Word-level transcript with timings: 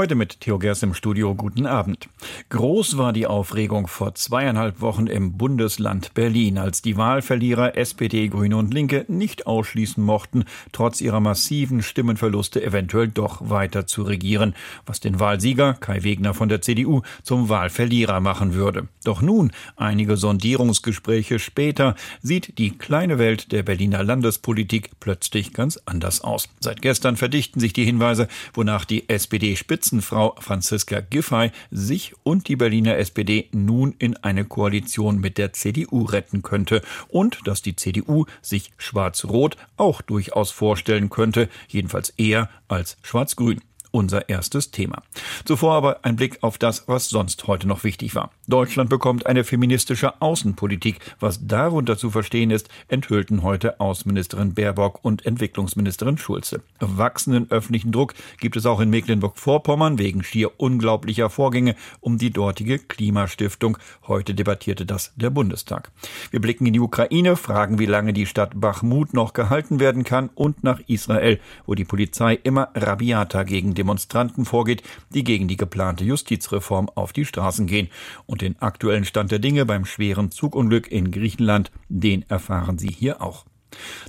Heute 0.00 0.14
mit 0.14 0.40
Theo 0.40 0.58
Gers 0.58 0.82
im 0.82 0.94
Studio. 0.94 1.34
Guten 1.34 1.66
Abend. 1.66 2.08
Groß 2.48 2.96
war 2.96 3.12
die 3.12 3.26
Aufregung 3.26 3.86
vor 3.86 4.14
zweieinhalb 4.14 4.80
Wochen 4.80 5.06
im 5.06 5.36
Bundesland 5.36 6.14
Berlin, 6.14 6.56
als 6.56 6.80
die 6.80 6.96
Wahlverlierer 6.96 7.76
SPD, 7.76 8.28
Grüne 8.28 8.56
und 8.56 8.72
Linke 8.72 9.04
nicht 9.08 9.46
ausschließen 9.46 10.02
mochten, 10.02 10.46
trotz 10.72 11.02
ihrer 11.02 11.20
massiven 11.20 11.82
Stimmenverluste 11.82 12.64
eventuell 12.64 13.08
doch 13.08 13.50
weiter 13.50 13.86
zu 13.86 14.02
regieren, 14.02 14.54
was 14.86 15.00
den 15.00 15.20
Wahlsieger 15.20 15.74
Kai 15.74 16.02
Wegner 16.02 16.32
von 16.32 16.48
der 16.48 16.62
CDU 16.62 17.02
zum 17.22 17.50
Wahlverlierer 17.50 18.20
machen 18.20 18.54
würde. 18.54 18.88
Doch 19.04 19.20
nun, 19.20 19.52
einige 19.76 20.16
Sondierungsgespräche 20.16 21.38
später, 21.38 21.94
sieht 22.22 22.56
die 22.56 22.70
kleine 22.70 23.18
Welt 23.18 23.52
der 23.52 23.64
Berliner 23.64 24.02
Landespolitik 24.02 24.92
plötzlich 24.98 25.52
ganz 25.52 25.78
anders 25.84 26.22
aus. 26.22 26.48
Seit 26.58 26.80
gestern 26.80 27.18
verdichten 27.18 27.60
sich 27.60 27.74
die 27.74 27.84
Hinweise, 27.84 28.28
wonach 28.54 28.86
die 28.86 29.06
SPD-Spitzen 29.10 29.89
Spitzenfrau 29.90 30.36
Franziska 30.38 31.00
Giffey 31.00 31.50
sich 31.72 32.14
und 32.22 32.46
die 32.46 32.54
Berliner 32.54 32.96
SPD 32.98 33.48
nun 33.50 33.92
in 33.98 34.16
eine 34.18 34.44
Koalition 34.44 35.18
mit 35.18 35.36
der 35.36 35.52
CDU 35.52 36.04
retten 36.04 36.42
könnte 36.42 36.80
und 37.08 37.40
dass 37.44 37.60
die 37.60 37.74
CDU 37.74 38.26
sich 38.40 38.70
schwarz-rot 38.76 39.56
auch 39.76 40.00
durchaus 40.00 40.52
vorstellen 40.52 41.10
könnte, 41.10 41.48
jedenfalls 41.66 42.10
eher 42.10 42.48
als 42.68 42.98
schwarz-grün 43.02 43.60
unser 43.90 44.28
erstes 44.28 44.70
Thema. 44.70 45.02
Zuvor 45.44 45.74
aber 45.74 46.04
ein 46.04 46.16
Blick 46.16 46.38
auf 46.42 46.58
das, 46.58 46.88
was 46.88 47.08
sonst 47.08 47.46
heute 47.46 47.66
noch 47.66 47.84
wichtig 47.84 48.14
war. 48.14 48.30
Deutschland 48.48 48.90
bekommt 48.90 49.26
eine 49.26 49.44
feministische 49.44 50.20
Außenpolitik. 50.20 50.98
Was 51.20 51.46
darunter 51.46 51.96
zu 51.96 52.10
verstehen 52.10 52.50
ist, 52.50 52.68
enthüllten 52.88 53.42
heute 53.42 53.80
Außenministerin 53.80 54.54
Baerbock 54.54 55.00
und 55.02 55.24
Entwicklungsministerin 55.26 56.18
Schulze. 56.18 56.62
Wachsenden 56.78 57.50
öffentlichen 57.50 57.92
Druck 57.92 58.14
gibt 58.38 58.56
es 58.56 58.66
auch 58.66 58.80
in 58.80 58.90
Mecklenburg-Vorpommern 58.90 59.98
wegen 59.98 60.22
schier 60.22 60.60
unglaublicher 60.60 61.30
Vorgänge 61.30 61.76
um 62.00 62.18
die 62.18 62.30
dortige 62.30 62.78
Klimastiftung. 62.78 63.78
Heute 64.06 64.34
debattierte 64.34 64.86
das 64.86 65.12
der 65.16 65.30
Bundestag. 65.30 65.90
Wir 66.30 66.40
blicken 66.40 66.66
in 66.66 66.72
die 66.72 66.80
Ukraine, 66.80 67.36
fragen, 67.36 67.78
wie 67.78 67.86
lange 67.86 68.12
die 68.12 68.26
Stadt 68.26 68.60
Bachmut 68.60 69.14
noch 69.14 69.32
gehalten 69.32 69.80
werden 69.80 70.04
kann 70.04 70.30
und 70.34 70.64
nach 70.64 70.80
Israel, 70.86 71.40
wo 71.66 71.74
die 71.74 71.84
Polizei 71.84 72.38
immer 72.42 72.68
rabiater 72.74 73.44
gegen 73.44 73.74
Demonstranten 73.80 74.44
vorgeht, 74.44 74.82
die 75.08 75.24
gegen 75.24 75.48
die 75.48 75.56
geplante 75.56 76.04
Justizreform 76.04 76.90
auf 76.94 77.14
die 77.14 77.24
Straßen 77.24 77.66
gehen. 77.66 77.88
Und 78.26 78.42
den 78.42 78.60
aktuellen 78.60 79.06
Stand 79.06 79.30
der 79.30 79.38
Dinge 79.38 79.64
beim 79.64 79.86
schweren 79.86 80.30
Zugunglück 80.30 80.92
in 80.92 81.10
Griechenland, 81.10 81.70
den 81.88 82.28
erfahren 82.28 82.76
Sie 82.76 82.90
hier 82.90 83.22
auch. 83.22 83.46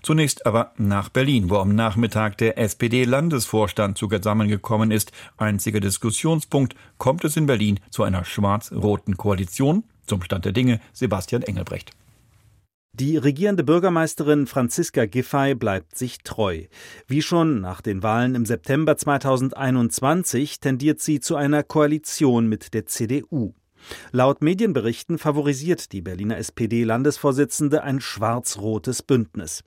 Zunächst 0.02 0.45
aber 0.45 0.73
nach 0.78 1.08
Berlin, 1.09 1.50
wo 1.50 1.58
am 1.58 1.73
Nachmittag 1.73 2.38
der 2.38 2.58
SPD-Landesvorstand 2.58 3.97
zusammengekommen 3.97 4.91
ist. 4.91 5.11
Einziger 5.38 5.80
Diskussionspunkt, 5.80 6.75
kommt 6.97 7.23
es 7.23 7.38
in 7.38 7.45
Berlin 7.45 7.80
zu 7.89 8.03
einer 8.03 8.25
schwarz-roten 8.25 9.16
Koalition? 9.16 9.83
Zum 10.06 10.22
Stand 10.23 10.45
der 10.45 10.52
Dinge 10.52 10.81
Sebastian 10.91 11.44
Engelbrecht. 11.44 11.91
Die 12.94 13.16
regierende 13.16 13.64
Bürgermeisterin 13.64 14.47
Franziska 14.47 15.06
Giffey 15.06 15.56
bleibt 15.56 15.97
sich 15.97 16.20
treu. 16.23 16.66
Wie 17.08 17.22
schon 17.22 17.61
nach 17.61 17.80
den 17.80 18.03
Wahlen 18.03 18.36
im 18.36 18.45
September 18.45 18.97
2021 18.97 20.59
tendiert 20.59 21.00
sie 21.00 21.22
zu 21.22 21.38
einer 21.38 21.64
Koalition 21.64 22.47
mit 22.47 22.73
der 22.73 22.88
CDU. 22.88 23.53
Laut 24.12 24.42
Medienberichten 24.42 25.17
favorisiert 25.17 25.94
die 25.94 26.02
Berliner 26.02 26.38
SPD-Landesvorsitzende 26.38 27.81
ein 27.81 28.02
schwarz-rotes 28.02 29.03
Bündnis. 29.03 29.64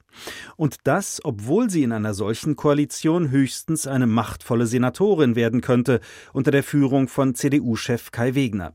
Und 0.56 0.77
das, 0.84 1.20
obwohl 1.25 1.70
sie 1.70 1.83
in 1.83 1.92
einer 1.92 2.12
solchen 2.12 2.56
Koalition 2.56 3.30
höchstens 3.30 3.86
eine 3.86 4.06
machtvolle 4.06 4.67
Senatorin 4.67 5.34
werden 5.34 5.62
könnte, 5.62 6.01
unter 6.34 6.51
der 6.51 6.63
Führung 6.63 7.08
von 7.08 7.34
CDU-Chef 7.34 8.11
Kai 8.11 8.34
Wegner. 8.34 8.74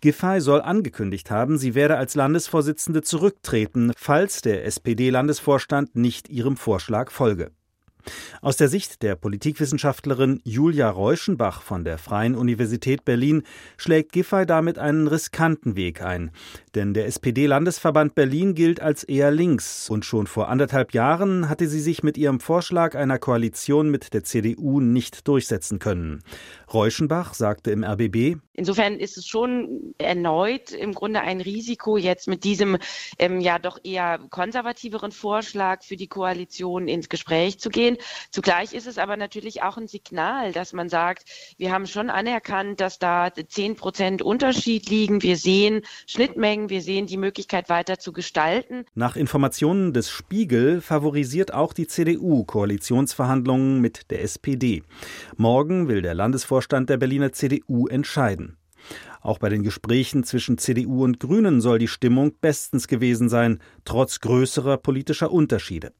Giffey 0.00 0.40
soll 0.40 0.60
angekündigt 0.60 1.30
haben, 1.30 1.58
sie 1.58 1.74
werde 1.74 1.96
als 1.96 2.14
Landesvorsitzende 2.14 3.02
zurücktreten, 3.02 3.92
falls 3.96 4.40
der 4.42 4.64
SPD-Landesvorstand 4.64 5.96
nicht 5.96 6.28
ihrem 6.28 6.56
Vorschlag 6.56 7.10
folge. 7.10 7.50
Aus 8.40 8.56
der 8.56 8.68
Sicht 8.68 9.02
der 9.02 9.16
Politikwissenschaftlerin 9.16 10.40
Julia 10.44 10.90
Reuschenbach 10.90 11.62
von 11.62 11.84
der 11.84 11.98
Freien 11.98 12.34
Universität 12.34 13.04
Berlin 13.04 13.42
schlägt 13.76 14.12
Giffey 14.12 14.46
damit 14.46 14.78
einen 14.78 15.08
riskanten 15.08 15.76
Weg 15.76 16.02
ein. 16.02 16.30
Denn 16.74 16.94
der 16.94 17.06
SPD-Landesverband 17.06 18.14
Berlin 18.14 18.54
gilt 18.54 18.80
als 18.80 19.04
eher 19.04 19.30
links 19.30 19.90
und 19.90 20.04
schon 20.04 20.26
vor 20.26 20.48
anderthalb 20.48 20.92
Jahren 20.92 21.48
hatte 21.48 21.68
sie 21.68 21.80
sich 21.80 22.02
mit 22.02 22.18
ihrem 22.18 22.40
Vorschlag 22.40 22.94
einer 22.94 23.18
Koalition 23.18 23.90
mit 23.90 24.14
der 24.14 24.24
CDU 24.24 24.80
nicht 24.80 25.26
durchsetzen 25.26 25.78
können. 25.78 26.22
Reuschenbach 26.72 27.34
sagte 27.34 27.70
im 27.70 27.84
RBB, 27.84 28.36
Insofern 28.56 28.98
ist 28.98 29.18
es 29.18 29.26
schon 29.26 29.94
erneut 29.98 30.72
im 30.72 30.94
Grunde 30.94 31.20
ein 31.20 31.40
Risiko, 31.40 31.98
jetzt 31.98 32.26
mit 32.26 32.42
diesem 32.42 32.78
ähm, 33.18 33.40
ja 33.40 33.58
doch 33.58 33.78
eher 33.84 34.18
konservativeren 34.30 35.12
Vorschlag 35.12 35.82
für 35.84 35.96
die 35.96 36.08
Koalition 36.08 36.88
ins 36.88 37.08
Gespräch 37.08 37.60
zu 37.60 37.68
gehen. 37.68 37.98
Zugleich 38.30 38.72
ist 38.72 38.86
es 38.86 38.96
aber 38.96 39.16
natürlich 39.18 39.62
auch 39.62 39.76
ein 39.76 39.88
Signal, 39.88 40.52
dass 40.52 40.72
man 40.72 40.88
sagt, 40.88 41.28
wir 41.58 41.70
haben 41.70 41.86
schon 41.86 42.08
anerkannt, 42.08 42.80
dass 42.80 42.98
da 42.98 43.30
zehn 43.48 43.76
Prozent 43.76 44.22
Unterschied 44.22 44.88
liegen. 44.88 45.22
Wir 45.22 45.36
sehen 45.36 45.82
Schnittmengen, 46.06 46.70
wir 46.70 46.80
sehen 46.80 47.06
die 47.06 47.18
Möglichkeit 47.18 47.68
weiter 47.68 47.98
zu 47.98 48.12
gestalten. 48.12 48.86
Nach 48.94 49.16
Informationen 49.16 49.92
des 49.92 50.10
Spiegel 50.10 50.80
favorisiert 50.80 51.52
auch 51.52 51.74
die 51.74 51.86
CDU 51.86 52.44
Koalitionsverhandlungen 52.44 53.80
mit 53.80 54.10
der 54.10 54.22
SPD. 54.22 54.82
Morgen 55.36 55.88
will 55.88 56.00
der 56.00 56.14
Landesvorstand 56.14 56.88
der 56.88 56.96
Berliner 56.96 57.32
CDU 57.32 57.86
entscheiden. 57.86 58.45
Auch 59.26 59.40
bei 59.40 59.48
den 59.48 59.64
Gesprächen 59.64 60.22
zwischen 60.22 60.56
CDU 60.56 61.02
und 61.02 61.18
Grünen 61.18 61.60
soll 61.60 61.80
die 61.80 61.88
Stimmung 61.88 62.34
bestens 62.40 62.86
gewesen 62.86 63.28
sein, 63.28 63.58
trotz 63.84 64.20
größerer 64.20 64.76
politischer 64.76 65.32
Unterschiede. 65.32 65.92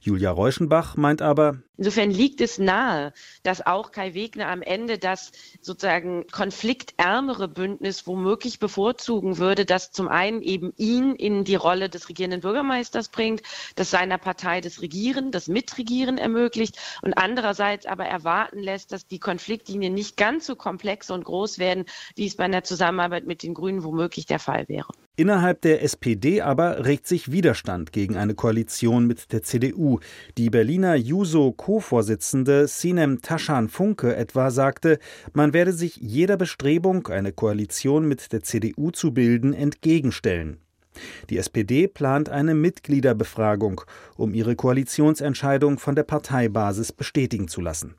Julia 0.00 0.30
Reuschenbach 0.30 0.96
meint 0.96 1.22
aber, 1.22 1.58
Insofern 1.80 2.10
liegt 2.10 2.42
es 2.42 2.58
nahe, 2.58 3.14
dass 3.42 3.64
auch 3.64 3.90
Kai 3.90 4.12
Wegner 4.12 4.48
am 4.48 4.60
Ende 4.60 4.98
das 4.98 5.32
sozusagen 5.62 6.26
konfliktärmere 6.30 7.48
Bündnis 7.48 8.06
womöglich 8.06 8.58
bevorzugen 8.58 9.38
würde, 9.38 9.64
das 9.64 9.90
zum 9.90 10.06
einen 10.06 10.42
eben 10.42 10.74
ihn 10.76 11.14
in 11.14 11.44
die 11.44 11.54
Rolle 11.54 11.88
des 11.88 12.10
regierenden 12.10 12.42
Bürgermeisters 12.42 13.08
bringt, 13.08 13.40
das 13.76 13.90
seiner 13.90 14.18
Partei 14.18 14.60
das 14.60 14.82
Regieren, 14.82 15.30
das 15.30 15.48
Mitregieren 15.48 16.18
ermöglicht 16.18 16.76
und 17.00 17.14
andererseits 17.14 17.86
aber 17.86 18.04
erwarten 18.04 18.58
lässt, 18.58 18.92
dass 18.92 19.06
die 19.06 19.18
Konfliktlinien 19.18 19.94
nicht 19.94 20.18
ganz 20.18 20.44
so 20.44 20.56
komplex 20.56 21.10
und 21.10 21.24
groß 21.24 21.58
werden, 21.58 21.86
wie 22.14 22.26
es 22.26 22.36
bei 22.36 22.44
einer 22.44 22.62
Zusammenarbeit 22.62 23.26
mit 23.26 23.42
den 23.42 23.54
Grünen 23.54 23.84
womöglich 23.84 24.26
der 24.26 24.38
Fall 24.38 24.68
wäre. 24.68 24.92
Innerhalb 25.16 25.60
der 25.62 25.82
SPD 25.82 26.40
aber 26.40 26.86
regt 26.86 27.06
sich 27.06 27.30
Widerstand 27.30 27.92
gegen 27.92 28.16
eine 28.16 28.34
Koalition 28.34 29.06
mit 29.06 29.32
der 29.32 29.42
CDU. 29.42 29.59
Die 30.38 30.50
Berliner 30.50 30.94
Juso-Co-Vorsitzende 30.94 32.66
Sinem 32.66 33.22
Taschan 33.22 33.68
Funke 33.68 34.16
etwa 34.16 34.50
sagte, 34.50 34.98
man 35.32 35.52
werde 35.52 35.72
sich 35.72 35.96
jeder 35.96 36.36
Bestrebung, 36.36 37.06
eine 37.08 37.32
Koalition 37.32 38.06
mit 38.06 38.32
der 38.32 38.42
CDU 38.42 38.90
zu 38.90 39.12
bilden, 39.12 39.52
entgegenstellen. 39.52 40.58
Die 41.28 41.38
SPD 41.38 41.86
plant 41.86 42.28
eine 42.28 42.54
Mitgliederbefragung, 42.54 43.82
um 44.16 44.34
ihre 44.34 44.56
Koalitionsentscheidung 44.56 45.78
von 45.78 45.94
der 45.94 46.02
Parteibasis 46.02 46.92
bestätigen 46.92 47.48
zu 47.48 47.60
lassen. 47.60 47.94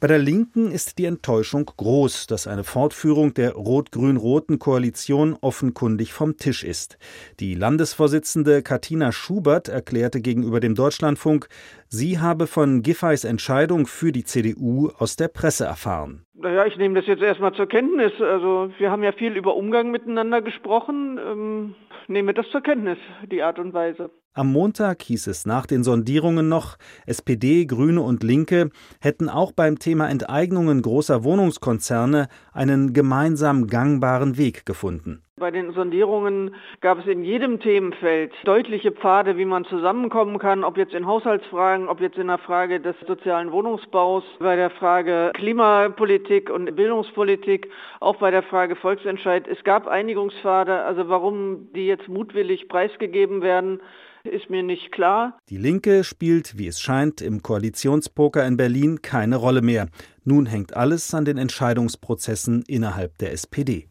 Bei 0.00 0.06
der 0.06 0.18
Linken 0.18 0.70
ist 0.70 0.98
die 0.98 1.06
Enttäuschung 1.06 1.66
groß, 1.76 2.26
dass 2.26 2.46
eine 2.46 2.64
Fortführung 2.64 3.34
der 3.34 3.52
rot-grün-roten 3.52 4.58
Koalition 4.58 5.36
offenkundig 5.40 6.12
vom 6.12 6.36
Tisch 6.36 6.64
ist. 6.64 6.98
Die 7.40 7.54
Landesvorsitzende 7.54 8.62
Katina 8.62 9.12
Schubert 9.12 9.68
erklärte 9.68 10.20
gegenüber 10.20 10.60
dem 10.60 10.74
Deutschlandfunk, 10.74 11.48
sie 11.88 12.18
habe 12.18 12.46
von 12.46 12.82
Giffeys 12.82 13.24
Entscheidung 13.24 13.86
für 13.86 14.12
die 14.12 14.24
CDU 14.24 14.90
aus 14.98 15.16
der 15.16 15.28
Presse 15.28 15.64
erfahren. 15.64 16.24
Naja, 16.34 16.66
ich 16.66 16.76
nehme 16.76 16.94
das 16.94 17.06
jetzt 17.06 17.22
erstmal 17.22 17.52
zur 17.54 17.66
Kenntnis. 17.66 18.12
Also 18.20 18.70
wir 18.78 18.90
haben 18.90 19.02
ja 19.02 19.12
viel 19.12 19.36
über 19.36 19.56
Umgang 19.56 19.90
miteinander 19.90 20.40
gesprochen. 20.40 21.18
Ähm, 21.18 21.74
nehme 22.06 22.34
das 22.34 22.48
zur 22.50 22.62
Kenntnis, 22.62 22.98
die 23.30 23.42
Art 23.42 23.58
und 23.58 23.72
Weise. 23.72 24.10
Am 24.34 24.52
Montag 24.52 25.02
hieß 25.02 25.26
es 25.26 25.46
nach 25.46 25.66
den 25.66 25.82
Sondierungen 25.82 26.48
noch, 26.48 26.76
SPD, 27.06 27.66
Grüne 27.66 28.02
und 28.02 28.22
Linke 28.22 28.70
hätten 29.00 29.28
auch 29.28 29.50
beim 29.52 29.78
Thema 29.78 30.08
Enteignungen 30.08 30.80
großer 30.80 31.24
Wohnungskonzerne 31.24 32.28
einen 32.52 32.92
gemeinsam 32.92 33.66
gangbaren 33.66 34.36
Weg 34.38 34.64
gefunden. 34.64 35.24
Bei 35.38 35.50
den 35.50 35.72
Sondierungen 35.72 36.54
gab 36.80 36.98
es 36.98 37.06
in 37.06 37.22
jedem 37.22 37.60
Themenfeld 37.60 38.32
deutliche 38.44 38.90
Pfade, 38.90 39.36
wie 39.36 39.44
man 39.44 39.64
zusammenkommen 39.64 40.38
kann, 40.38 40.64
ob 40.64 40.76
jetzt 40.76 40.94
in 40.94 41.06
Haushaltsfragen, 41.06 41.88
ob 41.88 42.00
jetzt 42.00 42.18
in 42.18 42.26
der 42.26 42.38
Frage 42.38 42.80
des 42.80 42.96
sozialen 43.06 43.52
Wohnungsbaus, 43.52 44.24
bei 44.40 44.56
der 44.56 44.70
Frage 44.70 45.30
Klimapolitik 45.34 46.50
und 46.50 46.74
Bildungspolitik, 46.74 47.70
auch 48.00 48.16
bei 48.16 48.30
der 48.30 48.42
Frage 48.42 48.74
Volksentscheid. 48.74 49.46
Es 49.46 49.62
gab 49.64 49.86
Einigungspfade, 49.86 50.82
also 50.82 51.08
warum 51.08 51.72
die 51.74 51.86
jetzt 51.86 52.08
mutwillig 52.08 52.68
preisgegeben 52.68 53.42
werden, 53.42 53.80
ist 54.24 54.50
mir 54.50 54.62
nicht 54.62 54.92
klar. 54.92 55.38
Die 55.48 55.56
Linke 55.56 56.04
spielt, 56.04 56.58
wie 56.58 56.66
es 56.66 56.80
scheint, 56.80 57.20
im 57.20 57.42
Koalitionspoker 57.42 58.44
in 58.46 58.56
Berlin 58.56 59.02
keine 59.02 59.36
Rolle 59.36 59.62
mehr. 59.62 59.88
Nun 60.24 60.46
hängt 60.46 60.76
alles 60.76 61.14
an 61.14 61.24
den 61.24 61.38
Entscheidungsprozessen 61.38 62.64
innerhalb 62.66 63.16
der 63.18 63.32
SPD. 63.32 63.88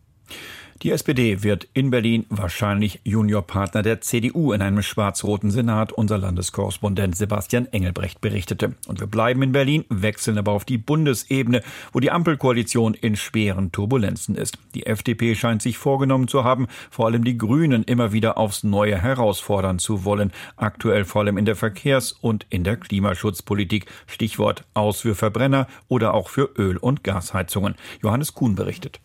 Die 0.83 0.91
SPD 0.91 1.41
wird 1.41 1.67
in 1.73 1.89
Berlin 1.89 2.27
wahrscheinlich 2.29 3.01
Juniorpartner 3.03 3.81
der 3.81 3.99
CDU 3.99 4.53
in 4.53 4.61
einem 4.61 4.83
schwarz-roten 4.83 5.49
Senat, 5.49 5.91
unser 5.91 6.19
Landeskorrespondent 6.19 7.17
Sebastian 7.17 7.65
Engelbrecht 7.65 8.21
berichtete. 8.21 8.75
Und 8.87 8.99
wir 8.99 9.07
bleiben 9.07 9.41
in 9.41 9.53
Berlin, 9.53 9.85
wechseln 9.89 10.37
aber 10.37 10.51
auf 10.51 10.65
die 10.65 10.77
Bundesebene, 10.77 11.63
wo 11.93 11.99
die 11.99 12.11
Ampelkoalition 12.11 12.93
in 12.93 13.15
schweren 13.15 13.71
Turbulenzen 13.71 14.35
ist. 14.35 14.59
Die 14.75 14.85
FDP 14.85 15.33
scheint 15.33 15.63
sich 15.63 15.79
vorgenommen 15.79 16.27
zu 16.27 16.43
haben, 16.43 16.67
vor 16.91 17.07
allem 17.07 17.23
die 17.23 17.39
Grünen 17.39 17.83
immer 17.83 18.13
wieder 18.13 18.37
aufs 18.37 18.63
Neue 18.63 19.01
herausfordern 19.01 19.79
zu 19.79 20.05
wollen. 20.05 20.31
Aktuell 20.57 21.05
vor 21.05 21.23
allem 21.23 21.39
in 21.39 21.45
der 21.45 21.55
Verkehrs- 21.55 22.11
und 22.11 22.45
in 22.51 22.63
der 22.63 22.77
Klimaschutzpolitik. 22.77 23.87
Stichwort 24.05 24.63
Aus 24.75 25.01
für 25.01 25.15
Verbrenner 25.15 25.65
oder 25.87 26.13
auch 26.13 26.29
für 26.29 26.51
Öl- 26.55 26.77
und 26.77 27.03
Gasheizungen. 27.03 27.73
Johannes 28.03 28.35
Kuhn 28.35 28.53
berichtet. 28.53 28.99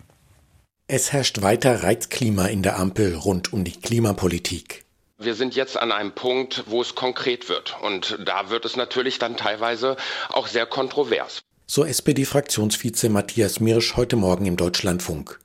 Es 0.94 1.11
herrscht 1.11 1.41
weiter 1.41 1.85
Reizklima 1.85 2.49
in 2.49 2.62
der 2.62 2.79
Ampel 2.79 3.15
rund 3.15 3.50
um 3.55 3.65
die 3.65 3.73
Klimapolitik. 3.73 4.85
Wir 5.19 5.35
sind 5.35 5.55
jetzt 5.55 5.79
an 5.79 5.91
einem 5.91 6.15
Punkt, 6.15 6.65
wo 6.67 6.83
es 6.83 6.94
konkret 6.94 7.49
wird. 7.49 7.79
Und 7.81 8.19
da 8.27 8.50
wird 8.50 8.67
es 8.67 8.77
natürlich 8.77 9.19
dann 9.19 9.39
teilweise 9.39 9.97
auch 10.29 10.49
sehr 10.49 10.67
kontrovers. 10.67 11.41
So 11.67 11.87
SPD-Fraktionsvize 11.87 13.09
Matthias 13.09 13.59
Mirsch 13.59 13.97
heute 13.97 14.17
Morgen 14.17 14.44
im 14.44 14.59
Deutschlandfunk. 14.59 15.41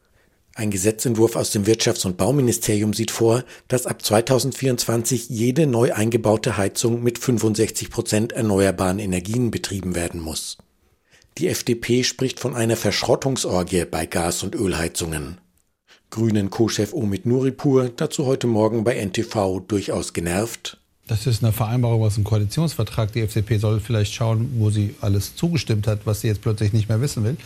Ein 0.53 0.69
Gesetzentwurf 0.69 1.37
aus 1.37 1.51
dem 1.51 1.63
Wirtschafts- 1.63 2.05
und 2.05 2.17
Bauministerium 2.17 2.93
sieht 2.93 3.11
vor, 3.11 3.45
dass 3.69 3.85
ab 3.85 4.03
2024 4.03 5.29
jede 5.29 5.65
neu 5.65 5.93
eingebaute 5.93 6.57
Heizung 6.57 7.01
mit 7.03 7.19
65 7.19 7.89
Prozent 7.89 8.33
erneuerbaren 8.33 8.99
Energien 8.99 9.49
betrieben 9.49 9.95
werden 9.95 10.19
muss. 10.19 10.57
Die 11.37 11.49
FDP 11.49 12.03
spricht 12.03 12.39
von 12.39 12.55
einer 12.55 12.75
Verschrottungsorgie 12.75 13.85
bei 13.85 14.07
Gas- 14.07 14.41
und 14.41 14.55
Ölheizungen. 14.55 15.37
Grünen 16.09 16.49
Co-Chef 16.49 16.93
Omid 16.93 17.27
Nuripur 17.27 17.91
dazu 17.95 18.25
heute 18.25 18.47
Morgen 18.47 18.83
bei 18.83 18.95
NTV 18.95 19.59
durchaus 19.67 20.13
genervt. 20.13 20.79
Das 21.05 21.27
ist 21.27 21.43
eine 21.43 21.53
Vereinbarung 21.53 22.01
aus 22.01 22.15
dem 22.15 22.23
Koalitionsvertrag. 22.23 23.13
Die 23.13 23.21
FDP 23.21 23.59
soll 23.59 23.79
vielleicht 23.79 24.15
schauen, 24.15 24.49
wo 24.57 24.71
sie 24.71 24.95
alles 24.99 25.35
zugestimmt 25.35 25.85
hat, 25.85 26.05
was 26.05 26.21
sie 26.21 26.27
jetzt 26.27 26.41
plötzlich 26.41 26.73
nicht 26.73 26.89
mehr 26.89 27.01
wissen 27.01 27.23
will. 27.23 27.37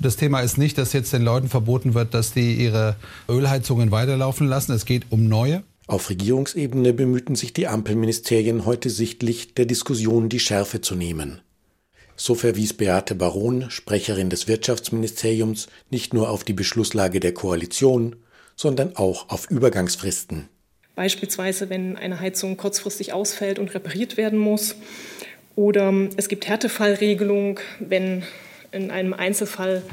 Das 0.00 0.16
Thema 0.16 0.40
ist 0.40 0.58
nicht, 0.58 0.76
dass 0.76 0.92
jetzt 0.92 1.12
den 1.12 1.22
Leuten 1.22 1.48
verboten 1.48 1.94
wird, 1.94 2.14
dass 2.14 2.32
die 2.32 2.54
ihre 2.54 2.96
Ölheizungen 3.28 3.92
weiterlaufen 3.92 4.48
lassen. 4.48 4.72
Es 4.72 4.84
geht 4.84 5.06
um 5.10 5.28
neue. 5.28 5.62
Auf 5.86 6.10
Regierungsebene 6.10 6.92
bemühten 6.92 7.36
sich 7.36 7.52
die 7.52 7.68
Ampelministerien 7.68 8.66
heute 8.66 8.90
sichtlich, 8.90 9.54
der 9.54 9.66
Diskussion 9.66 10.28
die 10.28 10.40
Schärfe 10.40 10.80
zu 10.80 10.96
nehmen. 10.96 11.40
So 12.20 12.34
verwies 12.34 12.74
Beate 12.74 13.14
Baron, 13.14 13.70
Sprecherin 13.70 14.28
des 14.28 14.48
Wirtschaftsministeriums, 14.48 15.68
nicht 15.88 16.12
nur 16.12 16.30
auf 16.30 16.42
die 16.42 16.52
Beschlusslage 16.52 17.20
der 17.20 17.32
Koalition, 17.32 18.16
sondern 18.56 18.96
auch 18.96 19.28
auf 19.28 19.48
Übergangsfristen. 19.48 20.48
Beispielsweise, 20.96 21.70
wenn 21.70 21.96
eine 21.96 22.18
Heizung 22.18 22.56
kurzfristig 22.56 23.12
ausfällt 23.12 23.60
und 23.60 23.72
repariert 23.72 24.16
werden 24.16 24.40
muss. 24.40 24.74
Oder 25.54 25.94
es 26.16 26.28
gibt 26.28 26.48
Härtefallregelung, 26.48 27.60
wenn 27.78 28.24
in 28.72 28.90
einem 28.90 29.14
Einzelfall 29.14 29.84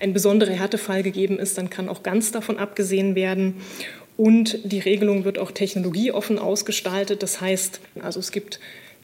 ein 0.00 0.14
besonderer 0.14 0.52
Härtefall 0.52 1.02
gegeben 1.02 1.38
ist, 1.38 1.58
dann 1.58 1.68
kann 1.68 1.90
auch 1.90 2.02
ganz 2.02 2.32
davon 2.32 2.56
abgesehen 2.56 3.14
werden. 3.14 3.60
Und 4.16 4.58
die 4.64 4.80
Regelung 4.80 5.26
wird 5.26 5.38
auch 5.38 5.50
technologieoffen 5.50 6.38
ausgestaltet. 6.38 7.22
Das 7.22 7.42
heißt, 7.42 7.80
also 8.00 8.20
es 8.20 8.32
gibt 8.32 8.58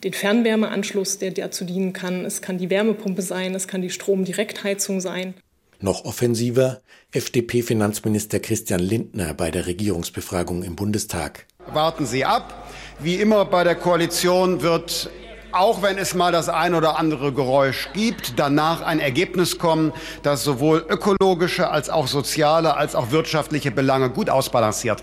den 0.04 0.12
Fernwärmeanschluss, 0.12 1.18
der 1.18 1.32
dazu 1.32 1.64
dienen 1.64 1.92
kann. 1.92 2.24
Es 2.24 2.42
kann 2.42 2.58
die 2.58 2.70
Wärmepumpe 2.70 3.22
sein, 3.22 3.54
es 3.54 3.68
kann 3.68 3.82
die 3.82 3.90
Stromdirektheizung 3.90 5.00
sein. 5.00 5.34
Noch 5.80 6.04
offensiver 6.04 6.80
FDP-Finanzminister 7.12 8.38
Christian 8.38 8.80
Lindner 8.80 9.34
bei 9.34 9.50
der 9.50 9.66
Regierungsbefragung 9.66 10.62
im 10.62 10.76
Bundestag. 10.76 11.46
Warten 11.72 12.06
Sie 12.06 12.24
ab. 12.24 12.68
Wie 12.98 13.16
immer 13.16 13.44
bei 13.44 13.64
der 13.64 13.74
Koalition 13.74 14.62
wird 14.62 15.10
auch 15.52 15.82
wenn 15.82 15.98
es 15.98 16.14
mal 16.14 16.30
das 16.30 16.48
ein 16.48 16.74
oder 16.74 16.96
andere 16.98 17.32
Geräusch 17.32 17.88
gibt, 17.92 18.38
danach 18.38 18.82
ein 18.82 19.00
Ergebnis 19.00 19.58
kommen, 19.58 19.92
das 20.22 20.44
sowohl 20.44 20.86
ökologische 20.88 21.70
als 21.70 21.90
auch 21.90 22.06
soziale 22.06 22.76
als 22.76 22.94
auch 22.94 23.10
wirtschaftliche 23.10 23.72
Belange 23.72 24.10
gut 24.10 24.30
ausbalanciert. 24.30 25.02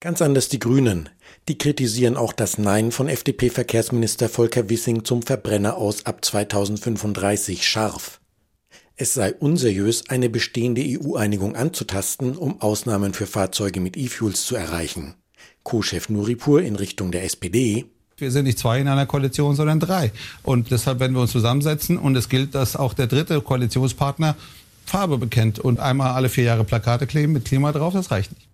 Ganz 0.00 0.20
anders 0.22 0.48
die 0.48 0.58
Grünen. 0.58 1.08
Die 1.48 1.56
kritisieren 1.56 2.18
auch 2.18 2.34
das 2.34 2.58
Nein 2.58 2.92
von 2.92 3.08
FDP-Verkehrsminister 3.08 4.28
Volker 4.28 4.68
Wissing 4.68 5.06
zum 5.06 5.22
Verbrenner 5.22 5.78
aus 5.78 6.04
ab 6.04 6.22
2035 6.22 7.66
scharf. 7.66 8.20
Es 8.96 9.14
sei 9.14 9.32
unseriös, 9.32 10.10
eine 10.10 10.28
bestehende 10.28 10.82
EU-Einigung 10.84 11.56
anzutasten, 11.56 12.36
um 12.36 12.60
Ausnahmen 12.60 13.14
für 13.14 13.26
Fahrzeuge 13.26 13.80
mit 13.80 13.96
E-Fuels 13.96 14.44
zu 14.44 14.56
erreichen. 14.56 15.14
Co-Chef 15.62 16.10
Nuripur 16.10 16.60
in 16.60 16.76
Richtung 16.76 17.12
der 17.12 17.24
SPD. 17.24 17.86
Wir 18.18 18.30
sind 18.30 18.44
nicht 18.44 18.58
zwei 18.58 18.80
in 18.80 18.88
einer 18.88 19.06
Koalition, 19.06 19.56
sondern 19.56 19.80
drei. 19.80 20.12
Und 20.42 20.70
deshalb 20.70 21.00
werden 21.00 21.14
wir 21.14 21.22
uns 21.22 21.32
zusammensetzen. 21.32 21.96
Und 21.96 22.14
es 22.16 22.28
gilt, 22.28 22.54
dass 22.54 22.76
auch 22.76 22.92
der 22.92 23.06
dritte 23.06 23.40
Koalitionspartner 23.40 24.36
Farbe 24.84 25.16
bekennt 25.16 25.58
und 25.60 25.80
einmal 25.80 26.10
alle 26.10 26.28
vier 26.28 26.44
Jahre 26.44 26.64
Plakate 26.64 27.06
kleben 27.06 27.32
mit 27.32 27.46
Klima 27.46 27.72
drauf, 27.72 27.94
das 27.94 28.10
reicht 28.10 28.32
nicht 28.32 28.48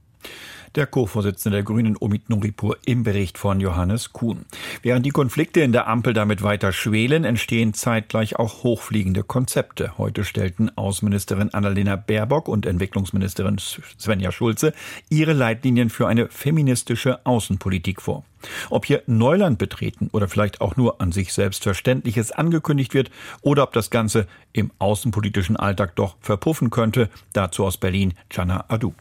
der 0.74 0.86
Co-Vorsitzende 0.86 1.58
der 1.58 1.62
Grünen 1.64 1.96
Omid 1.98 2.28
Nuripur 2.30 2.76
im 2.84 3.04
Bericht 3.04 3.38
von 3.38 3.60
Johannes 3.60 4.12
Kuhn. 4.12 4.44
Während 4.82 5.06
die 5.06 5.10
Konflikte 5.10 5.60
in 5.60 5.72
der 5.72 5.86
Ampel 5.86 6.14
damit 6.14 6.42
weiter 6.42 6.72
schwelen, 6.72 7.24
entstehen 7.24 7.74
zeitgleich 7.74 8.36
auch 8.36 8.64
hochfliegende 8.64 9.22
Konzepte. 9.22 9.96
Heute 9.98 10.24
stellten 10.24 10.76
Außenministerin 10.76 11.54
Annalena 11.54 11.96
Baerbock 11.96 12.48
und 12.48 12.66
Entwicklungsministerin 12.66 13.58
Svenja 13.58 14.32
Schulze 14.32 14.72
ihre 15.10 15.32
Leitlinien 15.32 15.90
für 15.90 16.08
eine 16.08 16.28
feministische 16.28 17.24
Außenpolitik 17.24 18.02
vor. 18.02 18.24
Ob 18.70 18.84
hier 18.84 19.02
Neuland 19.06 19.58
betreten 19.58 20.10
oder 20.12 20.28
vielleicht 20.28 20.60
auch 20.60 20.76
nur 20.76 21.00
an 21.00 21.12
sich 21.12 21.32
Selbstverständliches 21.32 22.32
angekündigt 22.32 22.94
wird 22.94 23.10
oder 23.42 23.62
ob 23.62 23.72
das 23.72 23.90
Ganze 23.90 24.26
im 24.52 24.70
außenpolitischen 24.78 25.56
Alltag 25.56 25.96
doch 25.96 26.16
verpuffen 26.20 26.70
könnte, 26.70 27.08
dazu 27.32 27.64
aus 27.64 27.76
Berlin 27.76 28.14
Jana 28.30 28.64
Adu. 28.68 28.92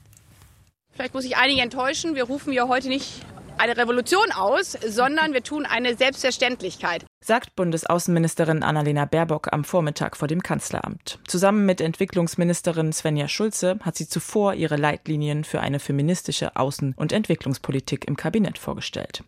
Vielleicht 0.93 1.13
muss 1.13 1.25
ich 1.25 1.37
einige 1.37 1.61
enttäuschen. 1.61 2.15
Wir 2.15 2.25
rufen 2.25 2.53
ja 2.53 2.67
heute 2.67 2.87
nicht 2.87 3.21
eine 3.57 3.75
Revolution 3.77 4.31
aus, 4.31 4.77
sondern 4.87 5.33
wir 5.33 5.43
tun 5.43 5.65
eine 5.65 5.95
Selbstverständlichkeit 5.95 7.05
sagt 7.23 7.55
Bundesaußenministerin 7.55 8.63
Annalena 8.63 9.05
Baerbock 9.05 9.53
am 9.53 9.63
Vormittag 9.63 10.17
vor 10.17 10.27
dem 10.27 10.43
Kanzleramt. 10.43 11.19
Zusammen 11.25 11.65
mit 11.65 11.79
Entwicklungsministerin 11.79 12.91
Svenja 12.91 13.29
Schulze 13.29 13.79
hat 13.81 13.95
sie 13.95 14.09
zuvor 14.09 14.55
ihre 14.55 14.75
Leitlinien 14.75 15.45
für 15.45 15.61
eine 15.61 15.79
feministische 15.79 16.57
Außen- 16.57 16.93
und 16.97 17.13
Entwicklungspolitik 17.13 18.05
im 18.05 18.17
Kabinett 18.17 18.57
vorgestellt. 18.57 19.23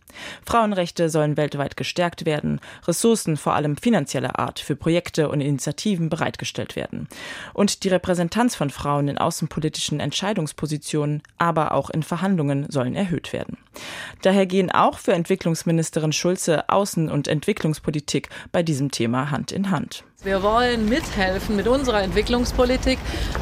Frauenrechte 0.45 1.09
sollen 1.09 1.37
weltweit 1.37 1.77
gestärkt 1.77 2.25
werden, 2.25 2.59
Ressourcen 2.85 3.37
vor 3.37 3.53
allem 3.53 3.77
finanzieller 3.77 4.39
Art 4.39 4.59
für 4.59 4.75
Projekte 4.75 5.29
und 5.29 5.39
Initiativen 5.39 6.09
bereitgestellt 6.09 6.75
werden. 6.75 7.07
Und 7.53 7.85
die 7.85 7.89
Repräsentanz 7.89 8.55
von 8.55 8.71
Frauen 8.71 9.07
in 9.07 9.17
außenpolitischen 9.17 10.01
Entscheidungspositionen, 10.01 11.23
aber 11.37 11.71
auch 11.71 11.89
in 11.89 12.03
Verhandlungen 12.03 12.69
sollen 12.69 12.95
erhöht 12.95 13.31
werden. 13.31 13.57
Daher 14.21 14.45
gehen 14.45 14.71
auch 14.71 14.99
für 14.99 15.13
Entwicklungsministerin 15.13 16.11
Schulze 16.11 16.69
Außen- 16.69 17.09
und 17.09 17.27
Entwicklungspolitik 17.27 17.84
Entwicklungspolitik 17.85 18.29
bei 18.51 18.63
diesem 18.63 18.91
Thema 18.91 19.31
Hand 19.31 19.51
in 19.51 19.69
Hand. 19.71 20.03
Wir 20.25 20.41
wollen 20.41 20.89
mithelfen, 20.89 21.55
mit 21.55 21.67
unserer 21.67 22.01
Entwicklungspolitik 22.01 22.97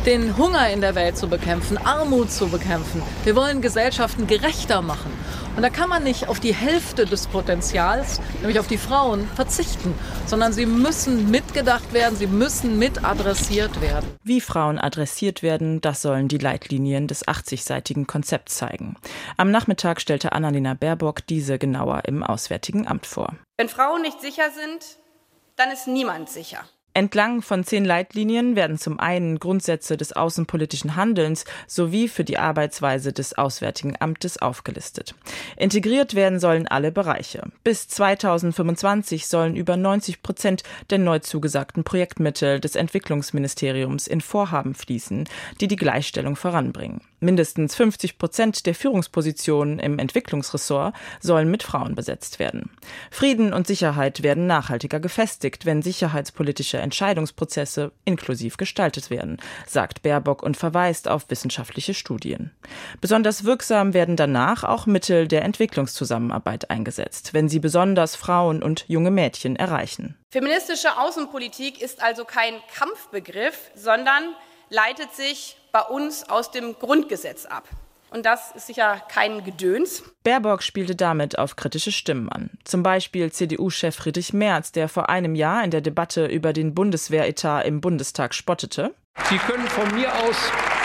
den 0.06 0.36
Hunger 0.36 0.70
in 0.70 0.82
der 0.82 0.96
Welt 0.96 1.18
zu 1.18 1.30
bekämpfen, 1.30 1.78
Armut 1.78 2.30
zu 2.30 2.50
bekämpfen. 2.50 3.02
Wir 3.24 3.38
wollen 3.38 3.62
Gesellschaften 3.62 4.28
gerechter 4.28 4.82
machen. 4.82 5.10
Und 5.56 5.62
da 5.64 5.70
kann 5.70 5.88
man 5.88 6.04
nicht 6.04 6.28
auf 6.28 6.42
die 6.42 6.54
Hälfte 6.54 7.06
des 7.06 7.28
Potenzials, 7.28 8.20
nämlich 8.42 8.60
auf 8.60 8.68
die 8.68 8.78
Frauen, 8.78 9.26
verzichten, 9.34 9.94
sondern 10.26 10.52
sie 10.52 10.66
müssen 10.66 11.32
mitgedacht 11.32 11.94
werden, 11.94 12.18
sie 12.18 12.28
müssen 12.28 12.78
mit 12.78 13.06
adressiert 13.06 13.80
werden. 13.80 14.10
Wie 14.22 14.42
Frauen 14.42 14.78
adressiert 14.78 15.42
werden, 15.42 15.80
das 15.80 16.02
sollen 16.02 16.28
die 16.28 16.38
Leitlinien 16.38 17.08
des 17.08 17.26
80-seitigen 17.26 18.08
Konzepts 18.08 18.56
zeigen. 18.56 18.98
Am 19.38 19.52
Nachmittag 19.52 20.02
stellte 20.02 20.34
Annalena 20.34 20.74
Baerbock 20.74 21.26
diese 21.28 21.58
genauer 21.58 22.02
im 22.08 22.24
Auswärtigen 22.24 22.90
Amt 22.90 23.06
vor. 23.06 23.36
Wenn 23.56 23.70
Frauen 23.70 24.02
nicht 24.02 24.20
sicher 24.20 24.50
sind, 24.52 24.98
dann 25.56 25.72
ist 25.72 25.88
niemand 25.88 26.30
sicher. 26.30 26.66
Entlang 26.96 27.42
von 27.42 27.64
zehn 27.64 27.86
Leitlinien 27.86 28.56
werden 28.56 28.78
zum 28.78 29.00
einen 29.00 29.40
Grundsätze 29.40 29.98
des 29.98 30.14
außenpolitischen 30.14 30.96
Handelns 30.96 31.44
sowie 31.66 32.08
für 32.08 32.24
die 32.24 32.38
Arbeitsweise 32.38 33.14
des 33.14 33.36
Auswärtigen 33.36 33.96
Amtes 34.00 34.38
aufgelistet. 34.38 35.16
Integriert 35.58 36.14
werden 36.14 36.40
sollen 36.40 36.68
alle 36.68 36.92
Bereiche. 36.92 37.50
Bis 37.64 37.88
2025 37.88 39.26
sollen 39.26 39.56
über 39.56 39.76
90 39.76 40.22
Prozent 40.22 40.62
der 40.92 41.00
neu 41.00 41.18
zugesagten 41.18 41.84
Projektmittel 41.84 42.60
des 42.60 42.76
Entwicklungsministeriums 42.76 44.06
in 44.06 44.22
Vorhaben 44.22 44.76
fließen, 44.76 45.28
die 45.62 45.68
die 45.68 45.78
Gleichstellung 45.78 46.36
voranbringen. 46.36 47.02
Mindestens 47.24 47.74
50 47.76 48.18
Prozent 48.18 48.66
der 48.66 48.76
Führungspositionen 48.76 49.80
im 49.80 49.98
Entwicklungsressort 49.98 50.94
sollen 51.22 51.50
mit 51.50 51.64
Frauen 51.64 51.96
besetzt 51.96 52.38
werden. 52.38 52.70
Frieden 53.12 53.54
und 53.54 53.66
Sicherheit 53.66 54.24
werden 54.24 54.46
nachhaltiger 54.46 55.00
gefestigt, 55.00 55.66
wenn 55.66 55.82
sicherheitspolitische 55.82 56.80
Entscheidungsprozesse 56.80 57.94
inklusiv 58.04 58.58
gestaltet 58.58 59.10
werden, 59.10 59.38
sagt 59.66 60.02
Baerbock 60.02 60.44
und 60.44 60.58
verweist 60.58 61.08
auf 61.08 61.30
wissenschaftliche 61.30 61.94
Studien. 61.94 62.52
Besonders 63.00 63.46
wirksam 63.46 63.94
werden 63.94 64.18
danach 64.18 64.66
auch 64.66 64.86
Mittel 64.86 65.30
der 65.30 65.44
Entwicklungszusammenarbeit 65.44 66.70
eingesetzt, 66.70 67.34
wenn 67.34 67.48
sie 67.48 67.60
besonders 67.60 68.18
Frauen 68.18 68.62
und 68.62 68.84
junge 68.90 69.12
Mädchen 69.12 69.56
erreichen. 69.56 70.18
Feministische 70.30 70.98
Außenpolitik 70.98 71.82
ist 71.82 72.04
also 72.04 72.26
kein 72.26 72.56
Kampfbegriff, 72.76 73.72
sondern 73.76 74.36
leitet 74.70 75.14
sich 75.14 75.56
bei 75.74 75.82
uns 75.82 76.30
aus 76.30 76.52
dem 76.52 76.76
Grundgesetz 76.80 77.46
ab. 77.46 77.68
Und 78.12 78.28
das 78.28 78.52
ist 78.52 78.68
sicher 78.68 79.02
kein 79.10 79.44
Gedöns. 79.44 80.04
Baerbock 80.24 80.62
spielte 80.62 80.96
damit 80.96 81.40
auf 81.40 81.56
kritische 81.56 81.92
Stimmen 81.92 82.30
an. 82.30 82.52
Zum 82.64 82.84
Beispiel 82.84 83.32
CDU-Chef 83.32 83.96
Friedrich 83.96 84.34
Merz, 84.34 84.72
der 84.72 84.88
vor 84.88 85.10
einem 85.10 85.34
Jahr 85.34 85.64
in 85.64 85.72
der 85.72 85.82
Debatte 85.82 86.28
über 86.28 86.54
den 86.54 86.76
Bundeswehretat 86.76 87.66
im 87.66 87.82
Bundestag 87.82 88.36
spottete. 88.36 88.94
Sie 89.30 89.40
können 89.40 89.68
von 89.68 89.96
mir 89.96 90.14
aus 90.14 90.36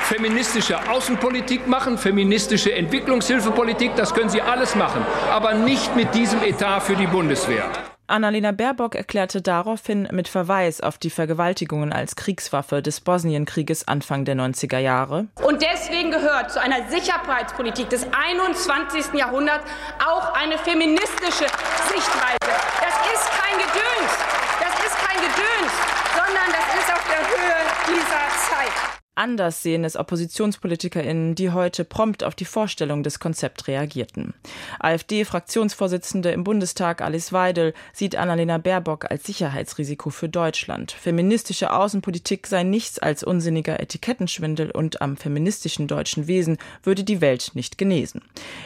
feministische 0.05 0.91
Außenpolitik 0.91 1.67
machen, 1.67 1.99
feministische 1.99 2.73
Entwicklungshilfepolitik, 2.73 3.95
das 3.95 4.15
können 4.15 4.31
Sie 4.31 4.41
alles 4.41 4.75
machen, 4.75 5.05
aber 5.31 5.53
nicht 5.53 5.95
mit 5.97 6.15
diesem 6.15 6.43
Etat 6.43 6.81
für 6.81 6.97
die 6.97 7.07
Bundeswehr. 7.07 7.71
Annalena 8.09 8.53
Baerbock 8.53 8.95
erklärte 8.95 9.43
daraufhin 9.43 10.09
mit 10.13 10.29
Verweis 10.29 10.81
auf 10.81 10.97
die 10.97 11.11
Vergewaltigungen 11.11 11.93
als 11.93 12.17
Kriegswaffe 12.17 12.81
des 12.81 13.01
Bosnienkrieges 13.01 13.87
Anfang 13.87 14.25
der 14.25 14.35
90er 14.35 14.79
Jahre. 14.79 15.27
Und 15.45 15.63
deswegen 15.63 16.11
gehört 16.11 16.51
zu 16.51 16.61
einer 16.61 16.89
Sicherheitspolitik 16.89 17.91
des 17.91 18.07
21. 18.11 19.13
Jahrhunderts 19.13 19.65
auch 20.05 20.35
eine 20.35 20.57
feministische 20.59 21.47
Sichtweise. 21.93 22.39
Das 22.81 22.97
ist 23.13 23.29
kein 23.37 23.59
Gedöns, 23.59 24.13
das 24.59 24.87
ist 24.87 24.97
kein 25.07 25.21
Gedöns, 25.21 25.73
sondern 26.17 26.49
das 26.49 26.81
ist 26.81 26.93
auf 26.93 27.05
der 27.09 27.21
Höhe 27.29 27.61
dieser 27.89 28.25
Zeit. 28.49 28.99
Anders 29.19 29.65
sehen 29.65 29.83
es 29.83 29.97
OppositionspolitikerInnen, 29.97 31.35
die 31.35 31.51
heute 31.51 31.85
prompt 31.85 32.23
auf 32.23 32.37
die 32.37 32.45
Vorstellung 32.45 33.03
des 33.03 33.19
Konzepts 33.19 33.67
reagierten. 33.67 34.33
AfD-Fraktionsvorsitzende 34.79 36.31
im 36.31 36.45
Bundestag 36.45 37.03
Alice 37.03 37.33
Weidel 37.33 37.75
sieht 37.93 38.15
Annalena 38.15 38.59
Baerbock 38.59 39.11
als 39.11 39.25
Sicherheitsrisiko 39.25 40.11
für 40.11 40.29
Deutschland. 40.29 40.93
Feministische 40.93 41.73
Außenpolitik 41.73 42.47
sei 42.47 42.63
nichts 42.63 43.01
als 43.01 43.25
unsinniger 43.25 43.81
Etikettenschwindel 43.81 44.71
und 44.71 45.03
am 45.03 45.17
feministischen 45.17 45.89
deutschen 45.89 46.29
Wesen 46.29 46.57
würde 46.85 47.03
die 47.03 47.21
Welt 47.21 47.51
nicht 47.55 47.77
genesen. 47.77 48.23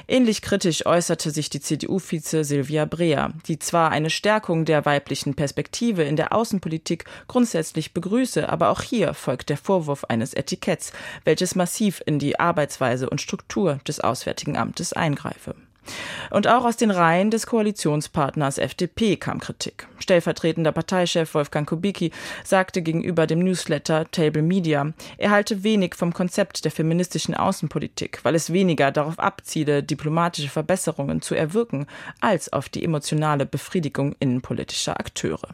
Ähnlich 0.07 0.43
kritisch 0.43 0.85
äußerte 0.85 1.31
sich 1.31 1.49
die 1.49 1.61
CDU-Vize 1.61 2.45
Silvia 2.45 2.85
Brea, 2.85 3.33
die 3.47 3.59
zwar 3.59 3.91
eine 3.91 4.11
Stärkung 4.11 4.67
der 4.67 4.85
weiblichen 4.85 5.33
Perspektive 5.33 6.03
in 6.03 6.17
der 6.17 6.35
Außenpolitik 6.35 7.07
grundsätzlich 7.27 7.95
begrüße, 7.95 8.51
aber 8.51 8.69
auch 8.69 8.83
hier 8.83 9.15
folgt 9.15 9.49
der 9.49 9.57
Vorwurf 9.57 10.05
eines 10.05 10.35
Etiketts, 10.43 10.93
welches 11.25 11.55
massiv 11.55 12.03
in 12.05 12.19
die 12.19 12.39
Arbeitsweise 12.39 13.09
und 13.09 13.21
Struktur 13.21 13.79
des 13.87 14.01
Auswärtigen 14.01 14.57
Amtes 14.57 14.93
eingreife. 14.93 15.55
Und 16.31 16.47
auch 16.47 16.65
aus 16.65 16.77
den 16.77 16.91
Reihen 16.91 17.31
des 17.31 17.47
Koalitionspartners 17.47 18.59
FDP 18.59 19.17
kam 19.17 19.41
Kritik. 19.41 19.89
Stellvertretender 19.99 20.73
Parteichef 20.73 21.35
Wolfgang 21.35 21.69
Kubicki 21.69 22.13
sagte 22.45 22.83
gegenüber 22.83 23.27
dem 23.27 23.41
Newsletter 23.41 24.11
Table 24.11 24.43
Media, 24.43 24.93
er 25.19 25.31
halte 25.31 25.65
wenig 25.65 25.95
vom 25.95 26.15
Konzept 26.15 26.65
der 26.65 26.73
feministischen 26.73 27.35
Außenpolitik, 27.35 28.21
weil 28.23 28.35
es 28.35 28.53
weniger 28.53 28.91
darauf 28.91 29.19
abziele, 29.19 29.83
diplomatische 29.83 30.49
Verbesserungen 30.49 31.21
zu 31.21 31.35
erwirken, 31.35 31.87
als 32.21 32.53
auf 32.53 32.69
die 32.69 32.85
emotionale 32.85 33.45
Befriedigung 33.45 34.15
innenpolitischer 34.21 34.99
Akteure. 34.99 35.49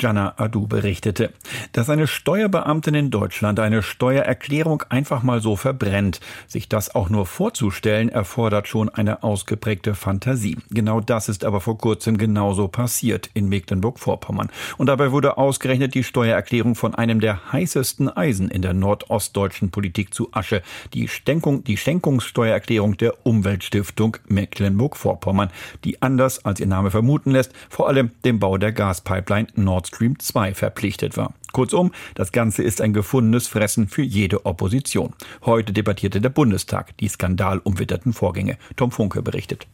Jana 0.00 0.34
Adu 0.36 0.66
berichtete, 0.66 1.32
dass 1.72 1.90
eine 1.90 2.06
Steuerbeamtin 2.06 2.94
in 2.94 3.10
Deutschland 3.10 3.60
eine 3.60 3.82
Steuererklärung 3.82 4.82
einfach 4.88 5.22
mal 5.22 5.40
so 5.40 5.56
verbrennt. 5.56 6.20
Sich 6.48 6.68
das 6.68 6.94
auch 6.94 7.08
nur 7.08 7.26
vorzustellen, 7.26 8.08
erfordert 8.08 8.68
schon 8.68 8.88
eine 8.88 9.22
ausgeprägte 9.22 9.94
Fantasie. 9.94 10.58
Genau 10.70 11.00
das 11.00 11.28
ist 11.28 11.44
aber 11.44 11.60
vor 11.60 11.78
kurzem 11.78 12.18
genauso 12.18 12.68
passiert 12.68 13.30
in 13.34 13.48
Mecklenburg-Vorpommern. 13.48 14.50
Und 14.78 14.86
dabei 14.86 15.12
wurde 15.12 15.36
ausgerechnet 15.38 15.94
die 15.94 16.04
Steuererklärung 16.04 16.74
von 16.74 16.94
einem 16.94 17.20
der 17.20 17.52
heißesten 17.52 18.08
Eisen 18.08 18.50
in 18.50 18.62
der 18.62 18.74
nordostdeutschen 18.74 19.70
Politik 19.70 20.14
zu 20.14 20.28
Asche. 20.32 20.62
Die, 20.94 21.08
Stenkung, 21.08 21.64
die 21.64 21.76
Schenkungssteuererklärung 21.76 22.96
der 22.96 23.26
Umweltstiftung 23.26 24.16
Mecklenburg-Vorpommern, 24.28 25.50
die 25.84 26.02
anders 26.02 26.44
als 26.44 26.60
ihr 26.60 26.66
Name 26.66 26.90
vermuten 26.90 27.30
lässt, 27.30 27.52
vor 27.68 27.88
allem 27.88 28.10
dem 28.24 28.38
Bau 28.38 28.58
der 28.58 28.72
Gaspipeline 28.72 29.41
Nord 29.54 29.88
Stream 29.88 30.18
2 30.18 30.54
verpflichtet 30.54 31.16
war. 31.16 31.34
Kurzum, 31.52 31.92
das 32.14 32.32
Ganze 32.32 32.62
ist 32.62 32.80
ein 32.80 32.92
gefundenes 32.92 33.46
Fressen 33.46 33.88
für 33.88 34.02
jede 34.02 34.46
Opposition. 34.46 35.12
Heute 35.44 35.72
debattierte 35.72 36.20
der 36.20 36.30
Bundestag 36.30 36.96
die 36.98 37.08
skandalumwitterten 37.08 38.12
Vorgänge. 38.12 38.56
Tom 38.76 38.90
Funke 38.90 39.22
berichtet. 39.22 39.66